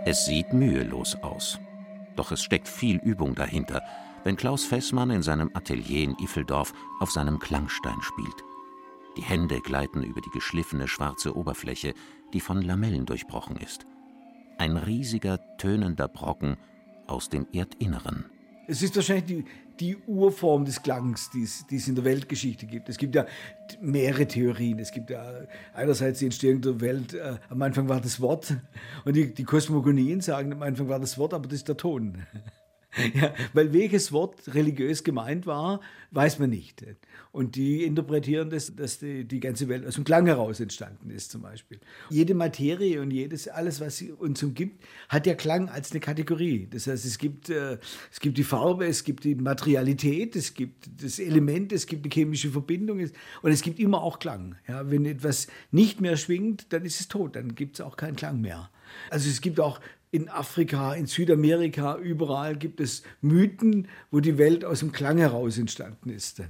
Es 0.10 0.24
sieht 0.24 0.54
mühelos 0.54 1.18
aus. 1.22 1.60
Doch 2.18 2.32
es 2.32 2.44
steckt 2.44 2.68
viel 2.68 2.98
Übung 2.98 3.36
dahinter, 3.36 3.82
wenn 4.26 4.36
Klaus 4.36 4.66
Fessmann 4.66 5.12
in 5.12 5.22
seinem 5.22 5.52
Atelier 5.54 6.04
in 6.04 6.18
Iffeldorf 6.20 6.74
auf 7.00 7.12
seinem 7.12 7.40
Klangstein 7.40 8.02
spielt. 8.02 8.44
Die 9.16 9.24
Hände 9.24 9.62
gleiten 9.62 10.04
über 10.04 10.20
die 10.20 10.30
geschliffene 10.32 10.88
schwarze 10.88 11.36
Oberfläche, 11.36 11.94
die 12.34 12.42
von 12.42 12.62
Lamellen 12.62 13.06
durchbrochen 13.06 13.56
ist. 13.56 13.86
Ein 14.58 14.76
riesiger, 14.76 15.40
tönender 15.58 16.08
Brocken 16.08 16.58
aus 17.08 17.30
dem 17.30 17.48
Erdinneren. 17.54 18.26
Es 18.68 18.82
ist 18.82 18.96
wahrscheinlich 18.96 19.26
die, 19.26 19.46
die 19.80 19.98
Urform 20.08 20.66
des 20.66 20.82
Klangs, 20.82 21.30
die 21.32 21.44
es, 21.44 21.88
in 21.88 21.96
der 21.96 22.04
Weltgeschichte 22.04 22.66
gibt. 22.66 22.90
Es 22.90 22.98
gibt 22.98 23.16
ja 23.16 23.26
mehrere 23.82 24.28
Theorien. 24.28 24.80
Es 24.80 24.92
gibt 24.92 25.10
ja 25.10 25.24
einerseits 25.74 26.20
die 26.20 26.26
Entstehung 26.26 26.62
der 26.62 26.82
Welt, 26.82 27.14
äh, 27.14 27.36
am 27.50 27.62
Anfang 27.62 27.90
war 27.90 28.02
das 28.02 28.20
Wort 28.22 28.56
und 29.06 29.16
die, 29.16 29.34
die 29.34 29.44
Kosmogonien 29.44 30.22
sagen, 30.22 30.54
am 30.54 30.62
Anfang 30.62 30.90
war 30.90 31.00
das 31.00 31.18
Wort, 31.18 31.34
aber 31.34 31.48
das 31.48 31.60
ist 31.60 31.68
der 31.68 31.78
Ton. 31.78 32.24
Ja, 33.14 33.34
weil 33.54 33.74
welches 33.74 34.12
Wort 34.12 34.54
religiös 34.54 35.04
gemeint 35.04 35.46
war, 35.46 35.82
weiß 36.12 36.40
man 36.40 36.50
nicht. 36.50 36.84
Und 37.32 37.56
die 37.56 37.84
interpretieren 37.84 38.50
das, 38.50 38.76
dass 38.76 39.00
die, 39.00 39.26
die 39.26 39.40
ganze 39.40 39.68
Welt 39.68 39.86
aus 39.86 39.96
dem 39.96 40.04
Klang 40.04 40.26
heraus 40.26 40.60
entstanden 40.60 41.10
ist, 41.12 41.32
zum 41.32 41.42
Beispiel. 41.42 41.80
Jede 42.10 42.34
Materie 42.34 43.02
und 43.02 43.12
jedes, 43.12 43.48
alles, 43.48 43.82
was 43.82 44.02
uns 44.02 44.42
umgibt, 44.42 44.84
hat 45.10 45.28
ja 45.28 45.36
Klang 45.36 45.70
als 45.70 45.92
eine 45.92 46.00
Kategorie. 46.00 46.68
Das 46.70 46.88
heißt, 46.88 47.06
es 47.06 47.18
gibt, 47.18 47.50
äh, 47.50 47.78
es 48.12 48.20
gibt 48.20 48.38
die 48.38 48.44
Farbe, 48.44 48.88
es 48.88 49.04
gibt 49.04 49.24
die 49.24 49.36
Materialität, 49.36 50.36
es 50.36 50.54
gibt 50.54 50.90
das 51.02 51.20
Element, 51.20 51.72
es 51.74 51.86
gibt 51.86 52.06
die 52.06 52.10
chemische 52.10 52.50
Verbindung 52.50 53.00
und 53.00 53.52
es 53.52 53.62
gibt 53.62 53.80
immer 53.80 54.02
auch 54.02 54.20
Klang. 54.20 54.56
Ja, 54.68 54.90
wenn 54.90 55.06
etwas 55.06 55.48
nicht 55.72 56.02
mehr 56.02 56.18
schwingt, 56.18 56.72
dann 56.74 56.86
ist 56.86 57.00
es 57.00 57.08
tot, 57.08 57.36
dann 57.36 57.56
gibt 57.56 57.76
es 57.76 57.82
auch 57.82 57.98
keinen 57.98 58.16
Klang 58.16 58.42
mehr. 58.42 58.70
Also 59.10 59.30
es 59.30 59.42
gibt 59.42 59.60
auch 59.60 59.80
in 60.12 60.30
Afrika, 60.30 60.94
in 60.94 61.06
Südamerika, 61.06 61.98
überall 61.98 62.56
gibt 62.56 62.80
es 62.80 63.04
Mythen, 63.22 63.88
wo 64.10 64.20
die 64.20 64.38
Welt 64.38 64.64
aus 64.64 64.80
dem 64.80 64.92
Klang 64.92 65.18
heraus 65.18 65.58
entstanden 65.58 66.10
ist. 66.10 66.42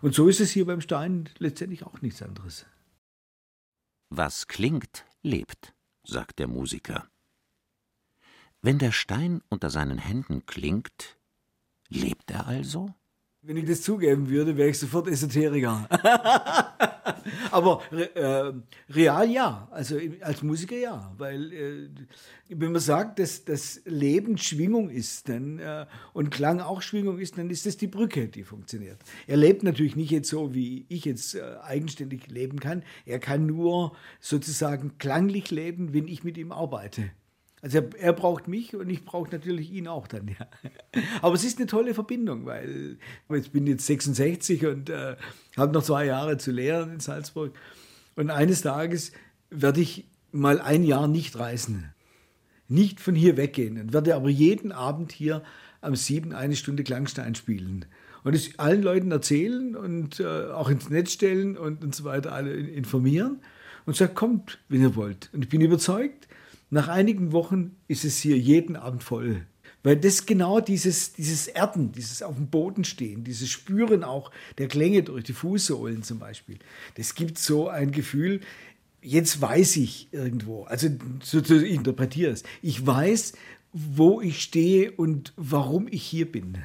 Und 0.00 0.14
so 0.14 0.28
ist 0.28 0.40
es 0.40 0.50
hier 0.50 0.66
beim 0.66 0.80
Stein 0.80 1.28
letztendlich 1.38 1.84
auch 1.84 2.00
nichts 2.00 2.22
anderes. 2.22 2.66
Was 4.08 4.46
klingt, 4.46 5.04
lebt, 5.22 5.74
sagt 6.02 6.38
der 6.38 6.48
Musiker. 6.48 7.08
Wenn 8.62 8.78
der 8.78 8.92
Stein 8.92 9.42
unter 9.50 9.68
seinen 9.68 9.98
Händen 9.98 10.46
klingt, 10.46 11.18
lebt 11.88 12.30
er 12.30 12.46
also? 12.46 12.94
Wenn 13.46 13.58
ich 13.58 13.66
das 13.66 13.82
zugeben 13.82 14.30
würde, 14.30 14.56
wäre 14.56 14.70
ich 14.70 14.78
sofort 14.78 15.06
Esoteriker. 15.06 15.86
Aber 17.50 17.82
äh, 17.92 18.52
real 18.90 19.30
ja, 19.30 19.68
also 19.70 19.98
als 20.20 20.42
Musiker 20.42 20.76
ja, 20.76 21.12
weil 21.18 21.52
äh, 21.52 21.88
wenn 22.48 22.72
man 22.72 22.80
sagt, 22.80 23.18
dass 23.18 23.44
das 23.44 23.82
Leben 23.84 24.38
Schwingung 24.38 24.88
ist 24.88 25.28
dann, 25.28 25.58
äh, 25.58 25.84
und 26.14 26.30
Klang 26.30 26.60
auch 26.60 26.80
Schwingung 26.80 27.18
ist, 27.18 27.36
dann 27.36 27.50
ist 27.50 27.66
das 27.66 27.76
die 27.76 27.86
Brücke, 27.86 28.28
die 28.28 28.44
funktioniert. 28.44 28.98
Er 29.26 29.36
lebt 29.36 29.62
natürlich 29.62 29.96
nicht 29.96 30.10
jetzt 30.10 30.30
so, 30.30 30.54
wie 30.54 30.86
ich 30.88 31.04
jetzt 31.04 31.34
äh, 31.34 31.42
eigenständig 31.62 32.28
leben 32.28 32.60
kann. 32.60 32.82
Er 33.04 33.18
kann 33.18 33.46
nur 33.46 33.94
sozusagen 34.20 34.96
klanglich 34.98 35.50
leben, 35.50 35.92
wenn 35.92 36.08
ich 36.08 36.24
mit 36.24 36.38
ihm 36.38 36.50
arbeite. 36.50 37.10
Also 37.64 37.78
er, 37.78 37.88
er, 37.98 38.12
braucht 38.12 38.46
mich 38.46 38.76
und 38.76 38.90
ich 38.90 39.06
brauche 39.06 39.30
natürlich 39.30 39.72
ihn 39.72 39.88
auch 39.88 40.06
dann, 40.06 40.28
ja. 40.28 40.46
Aber 41.22 41.34
es 41.34 41.44
ist 41.44 41.56
eine 41.56 41.66
tolle 41.66 41.94
Verbindung, 41.94 42.44
weil 42.44 42.98
ich 43.30 43.52
bin 43.52 43.66
jetzt 43.66 43.86
66 43.86 44.66
und 44.66 44.90
äh, 44.90 45.16
habe 45.56 45.72
noch 45.72 45.82
zwei 45.82 46.04
Jahre 46.04 46.36
zu 46.36 46.50
lehren 46.50 46.92
in 46.92 47.00
Salzburg. 47.00 47.54
Und 48.16 48.28
eines 48.28 48.60
Tages 48.60 49.12
werde 49.48 49.80
ich 49.80 50.04
mal 50.30 50.60
ein 50.60 50.84
Jahr 50.84 51.08
nicht 51.08 51.38
reisen, 51.38 51.94
nicht 52.68 53.00
von 53.00 53.14
hier 53.14 53.38
weggehen 53.38 53.80
und 53.80 53.94
werde 53.94 54.14
aber 54.14 54.28
jeden 54.28 54.70
Abend 54.70 55.10
hier 55.10 55.42
am 55.80 55.96
Sieben 55.96 56.34
eine 56.34 56.56
Stunde 56.56 56.84
Klangstein 56.84 57.34
spielen 57.34 57.86
und 58.24 58.34
es 58.34 58.58
allen 58.58 58.82
Leuten 58.82 59.10
erzählen 59.10 59.74
und 59.74 60.20
äh, 60.20 60.50
auch 60.50 60.68
ins 60.68 60.90
Netz 60.90 61.12
stellen 61.12 61.56
und, 61.56 61.82
und 61.82 61.94
so 61.94 62.04
weiter 62.04 62.32
alle 62.32 62.52
informieren 62.52 63.40
und 63.86 63.96
sagt, 63.96 64.16
kommt, 64.16 64.58
wenn 64.68 64.82
ihr 64.82 64.96
wollt. 64.96 65.30
Und 65.32 65.44
ich 65.44 65.48
bin 65.48 65.62
überzeugt, 65.62 66.28
nach 66.70 66.88
einigen 66.88 67.32
Wochen 67.32 67.76
ist 67.88 68.04
es 68.04 68.18
hier 68.18 68.38
jeden 68.38 68.76
Abend 68.76 69.02
voll. 69.02 69.46
Weil 69.82 69.96
das 69.96 70.24
genau 70.24 70.60
dieses, 70.60 71.12
dieses 71.12 71.46
Erden, 71.46 71.92
dieses 71.92 72.22
auf 72.22 72.36
dem 72.36 72.48
Boden 72.48 72.84
stehen, 72.84 73.22
dieses 73.22 73.50
Spüren 73.50 74.02
auch 74.02 74.30
der 74.56 74.66
Klänge 74.66 75.02
durch 75.02 75.24
die 75.24 75.34
Fußsohlen 75.34 76.02
zum 76.02 76.18
Beispiel, 76.18 76.58
das 76.94 77.14
gibt 77.14 77.38
so 77.38 77.68
ein 77.68 77.92
Gefühl, 77.92 78.40
jetzt 79.02 79.40
weiß 79.40 79.76
ich 79.76 80.08
irgendwo, 80.10 80.64
also 80.64 80.88
so, 81.22 81.44
so 81.44 81.56
interpretiere 81.56 82.32
es, 82.32 82.44
ich 82.62 82.84
weiß, 82.84 83.34
wo 83.72 84.22
ich 84.22 84.42
stehe 84.42 84.92
und 84.92 85.34
warum 85.36 85.86
ich 85.88 86.02
hier 86.02 86.30
bin. 86.30 86.62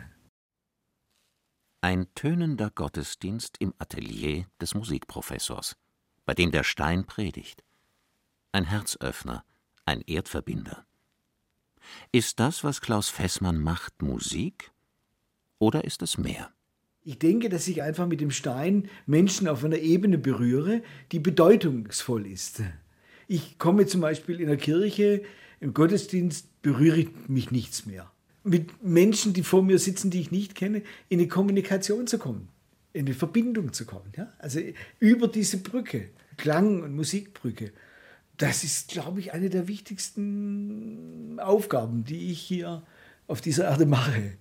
Ein 1.81 2.07
tönender 2.15 2.69
Gottesdienst 2.69 3.57
im 3.59 3.73
Atelier 3.79 4.45
des 4.61 4.75
Musikprofessors, 4.75 5.75
bei 6.25 6.33
dem 6.33 6.51
der 6.51 6.63
Stein 6.63 7.05
predigt. 7.05 7.63
Ein 8.51 8.65
Herzöffner, 8.65 9.43
ein 9.89 10.01
Erdverbinder. 10.05 10.85
Ist 12.11 12.39
das, 12.39 12.63
was 12.63 12.79
Klaus 12.79 13.09
Fessmann 13.09 13.59
macht, 13.59 14.01
Musik? 14.01 14.71
Oder 15.57 15.83
ist 15.83 16.01
es 16.03 16.17
mehr? 16.17 16.51
Ich 17.03 17.17
denke, 17.17 17.49
dass 17.49 17.67
ich 17.67 17.81
einfach 17.81 18.05
mit 18.05 18.21
dem 18.21 18.29
Stein 18.29 18.87
Menschen 19.07 19.47
auf 19.47 19.65
einer 19.65 19.79
Ebene 19.79 20.19
berühre, 20.19 20.83
die 21.11 21.19
bedeutungsvoll 21.19 22.27
ist. 22.27 22.61
Ich 23.27 23.57
komme 23.57 23.87
zum 23.87 24.01
Beispiel 24.01 24.39
in 24.39 24.47
der 24.47 24.57
Kirche, 24.57 25.23
im 25.59 25.73
Gottesdienst 25.73 26.61
berühre 26.61 26.99
ich 26.99 27.09
mich 27.27 27.49
nichts 27.51 27.85
mehr. 27.85 28.11
Mit 28.43 28.83
Menschen, 28.83 29.33
die 29.33 29.43
vor 29.43 29.63
mir 29.63 29.79
sitzen, 29.79 30.11
die 30.11 30.21
ich 30.21 30.31
nicht 30.31 30.55
kenne, 30.55 30.83
in 31.09 31.19
eine 31.19 31.27
Kommunikation 31.27 32.05
zu 32.05 32.19
kommen, 32.19 32.49
in 32.93 33.07
eine 33.07 33.15
Verbindung 33.15 33.73
zu 33.73 33.85
kommen. 33.85 34.11
Ja? 34.15 34.31
Also 34.37 34.59
über 34.99 35.27
diese 35.27 35.57
Brücke, 35.57 36.09
Klang- 36.37 36.83
und 36.83 36.95
Musikbrücke 36.95 37.71
das 38.39 38.63
ist, 38.63 38.87
glaube 38.87 39.19
ich, 39.19 39.33
eine 39.33 39.49
der 39.49 39.67
wichtigsten 39.67 41.39
Aufgaben, 41.39 42.05
die 42.05 42.31
ich 42.31 42.39
hier 42.39 42.83
auf 43.27 43.41
dieser 43.41 43.65
Erde 43.65 43.85
mache. 43.85 44.33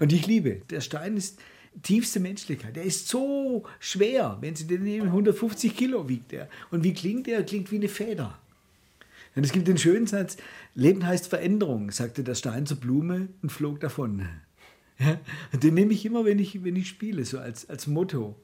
Und 0.00 0.12
ich 0.12 0.26
liebe, 0.26 0.62
der 0.70 0.82
Stein 0.82 1.16
ist 1.16 1.40
tiefste 1.82 2.20
Menschlichkeit. 2.20 2.76
Der 2.76 2.84
ist 2.84 3.08
so 3.08 3.64
schwer, 3.80 4.36
wenn 4.40 4.54
Sie 4.54 4.66
den 4.66 4.84
nehmen, 4.84 5.08
150 5.08 5.76
Kilo 5.76 6.08
wiegt 6.08 6.32
er. 6.32 6.48
Und 6.70 6.84
wie 6.84 6.92
klingt 6.92 7.26
er? 7.26 7.38
Er 7.38 7.44
klingt 7.44 7.70
wie 7.72 7.76
eine 7.76 7.88
Feder. 7.88 8.38
Und 9.34 9.44
es 9.44 9.52
gibt 9.52 9.68
den 9.68 9.78
schönen 9.78 10.06
Satz, 10.06 10.36
Leben 10.74 11.06
heißt 11.06 11.28
Veränderung, 11.28 11.90
sagte 11.90 12.24
der 12.24 12.34
Stein 12.34 12.66
zur 12.66 12.78
Blume 12.78 13.28
und 13.42 13.50
flog 13.50 13.80
davon. 13.80 14.28
Ja? 14.98 15.20
Den 15.58 15.74
nehme 15.74 15.92
ich 15.92 16.04
immer, 16.04 16.24
wenn 16.24 16.38
ich, 16.38 16.64
wenn 16.64 16.76
ich 16.76 16.88
spiele, 16.88 17.24
so 17.24 17.38
als, 17.38 17.68
als 17.70 17.86
Motto. 17.86 18.36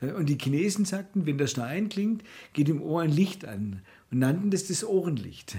Und 0.00 0.26
die 0.28 0.38
Chinesen 0.38 0.84
sagten, 0.84 1.26
wenn 1.26 1.38
der 1.38 1.46
Stein 1.46 1.88
klingt, 1.88 2.22
geht 2.52 2.68
im 2.68 2.82
Ohr 2.82 3.02
ein 3.02 3.10
Licht 3.10 3.44
an 3.44 3.82
nannten 4.18 4.50
das 4.50 4.66
das 4.66 4.84
Ohrenlicht. 4.84 5.56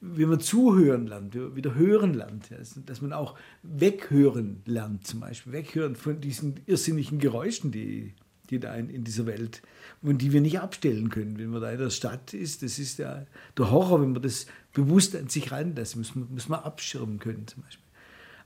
Wenn 0.00 0.28
man 0.28 0.40
zuhören 0.40 1.06
lernt, 1.06 1.34
wieder 1.34 1.74
hören 1.74 2.14
lernt, 2.14 2.50
dass 2.86 3.02
man 3.02 3.12
auch 3.12 3.36
weghören 3.62 4.62
lernt, 4.64 5.06
zum 5.06 5.20
Beispiel 5.20 5.52
weghören 5.52 5.96
von 5.96 6.20
diesen 6.20 6.60
irrsinnigen 6.66 7.18
Geräuschen, 7.18 7.72
die, 7.72 8.14
die 8.50 8.60
da 8.60 8.74
in, 8.76 9.02
dieser 9.02 9.26
Welt 9.26 9.60
und 10.00 10.22
die 10.22 10.32
wir 10.32 10.40
nicht 10.40 10.60
abstellen 10.60 11.10
können, 11.10 11.38
wenn 11.38 11.50
man 11.50 11.60
da 11.60 11.72
in 11.72 11.78
der 11.78 11.90
Stadt 11.90 12.32
ist. 12.32 12.62
Das 12.62 12.78
ist 12.78 12.98
ja 12.98 13.26
der 13.56 13.70
Horror, 13.72 14.00
wenn 14.00 14.12
man 14.12 14.22
das 14.22 14.46
bewusst 14.72 15.16
an 15.16 15.28
sich 15.28 15.50
ranlässt, 15.50 15.96
muss 15.96 16.14
man, 16.14 16.32
muss 16.32 16.48
man 16.48 16.60
abschirmen 16.60 17.18
können 17.18 17.48
zum 17.48 17.64
Beispiel. 17.64 17.84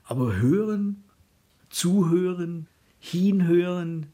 Aber 0.05 0.35
hören, 0.35 1.03
zuhören, 1.69 2.67
hinhören, 2.99 4.07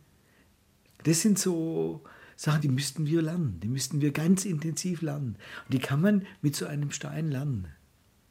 das 1.03 1.21
sind 1.21 1.39
so 1.39 2.03
Sachen, 2.39 2.61
die 2.61 2.69
müssten 2.69 3.05
wir 3.05 3.21
lernen. 3.21 3.59
Die 3.61 3.67
müssten 3.67 3.99
wir 3.99 4.13
ganz 4.13 4.45
intensiv 4.45 5.01
lernen. 5.01 5.35
Und 5.65 5.73
die 5.73 5.79
kann 5.79 5.99
man 5.99 6.25
mit 6.41 6.55
so 6.55 6.67
einem 6.67 6.91
Stein 6.91 7.29
lernen. 7.31 7.67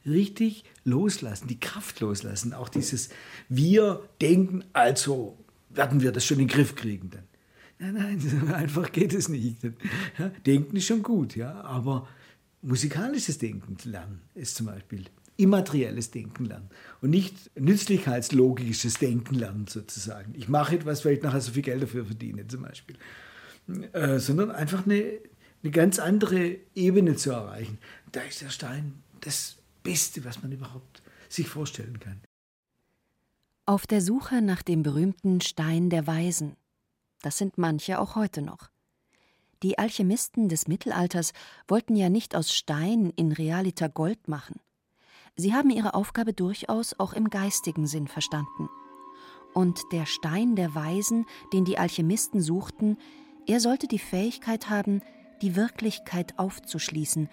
Richtig 0.03 0.63
loslassen, 0.83 1.47
die 1.47 1.59
Kraft 1.59 1.99
loslassen. 1.99 2.55
Auch 2.55 2.69
dieses 2.69 3.09
Wir 3.49 4.01
denken, 4.19 4.63
also 4.73 5.37
werden 5.69 6.01
wir 6.01 6.11
das 6.11 6.25
schon 6.25 6.39
in 6.39 6.47
den 6.47 6.55
Griff 6.55 6.73
kriegen 6.73 7.11
dann. 7.11 7.93
Nein, 7.93 8.19
nein, 8.45 8.51
einfach 8.55 8.91
geht 8.91 9.13
es 9.13 9.29
nicht. 9.29 9.57
Denken 10.43 10.75
ist 10.75 10.87
schon 10.87 11.03
gut, 11.03 11.35
ja, 11.35 11.61
aber 11.61 12.07
musikalisches 12.63 13.37
Denken 13.37 13.77
lernen 13.87 14.21
ist 14.33 14.55
zum 14.55 14.65
Beispiel 14.65 15.05
immaterielles 15.37 16.09
Denken 16.09 16.45
lernen 16.45 16.69
und 17.01 17.11
nicht 17.11 17.51
nützlichkeitslogisches 17.57 18.95
Denken 18.95 19.35
lernen 19.35 19.67
sozusagen. 19.67 20.33
Ich 20.35 20.49
mache 20.49 20.75
etwas, 20.75 21.05
weil 21.05 21.13
ich 21.13 21.21
nachher 21.21 21.41
so 21.41 21.51
viel 21.51 21.61
Geld 21.61 21.83
dafür 21.83 22.05
verdiene 22.05 22.47
zum 22.47 22.63
Beispiel. 22.63 22.97
Äh, 23.93 24.19
sondern 24.19 24.51
einfach 24.51 24.85
eine, 24.85 25.19
eine 25.63 25.71
ganz 25.71 25.99
andere 25.99 26.57
Ebene 26.73 27.15
zu 27.15 27.31
erreichen. 27.31 27.77
Da 28.11 28.21
ist 28.21 28.41
der 28.41 28.49
Stein 28.49 29.03
das 29.21 29.57
Beste, 29.83 30.25
was 30.25 30.41
man 30.41 30.51
überhaupt 30.51 31.03
sich 31.27 31.47
vorstellen 31.47 31.99
kann. 31.99 32.21
Auf 33.65 33.85
der 33.85 34.01
Suche 34.01 34.41
nach 34.41 34.63
dem 34.63 34.81
berühmten 34.81 35.41
Stein 35.41 35.89
der 35.89 36.07
Weisen. 36.07 36.55
Das 37.21 37.37
sind 37.37 37.57
manche 37.57 37.99
auch 37.99 38.15
heute 38.15 38.41
noch. 38.41 38.69
Die 39.61 39.77
Alchemisten 39.77 40.47
des 40.49 40.67
Mittelalters 40.67 41.33
wollten 41.67 41.95
ja 41.95 42.09
nicht 42.09 42.35
aus 42.35 42.53
Stein 42.53 43.11
in 43.15 43.31
Realita 43.31 43.87
Gold 43.87 44.27
machen. 44.27 44.59
Sie 45.35 45.53
haben 45.53 45.69
ihre 45.69 45.93
Aufgabe 45.93 46.33
durchaus 46.33 46.97
auch 46.97 47.13
im 47.13 47.29
geistigen 47.29 47.85
Sinn 47.85 48.07
verstanden. 48.07 48.69
Und 49.53 49.79
der 49.91 50.05
Stein 50.05 50.55
der 50.55 50.73
Weisen, 50.73 51.25
den 51.53 51.65
die 51.65 51.77
Alchemisten 51.77 52.41
suchten, 52.41 52.97
er 53.47 53.59
sollte 53.59 53.87
die 53.87 53.99
Fähigkeit 53.99 54.69
haben, 54.69 55.01
die 55.41 55.55
Wirklichkeit 55.55 56.37
aufzuschließen, 56.37 57.29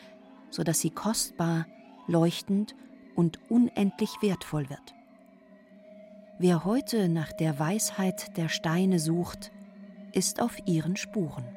so 0.51 0.63
dass 0.63 0.81
sie 0.81 0.91
kostbar, 0.91 1.67
leuchtend 2.07 2.75
und 3.15 3.39
unendlich 3.51 4.11
wertvoll 4.21 4.69
wird. 4.71 4.95
Wer 6.39 6.65
heute 6.65 7.09
nach 7.09 7.33
der 7.33 7.59
Weisheit 7.59 8.37
der 8.37 8.49
Steine 8.49 8.99
sucht, 8.99 9.53
ist 10.13 10.41
auf 10.41 10.57
ihren 10.67 10.97
Spuren. 10.97 11.56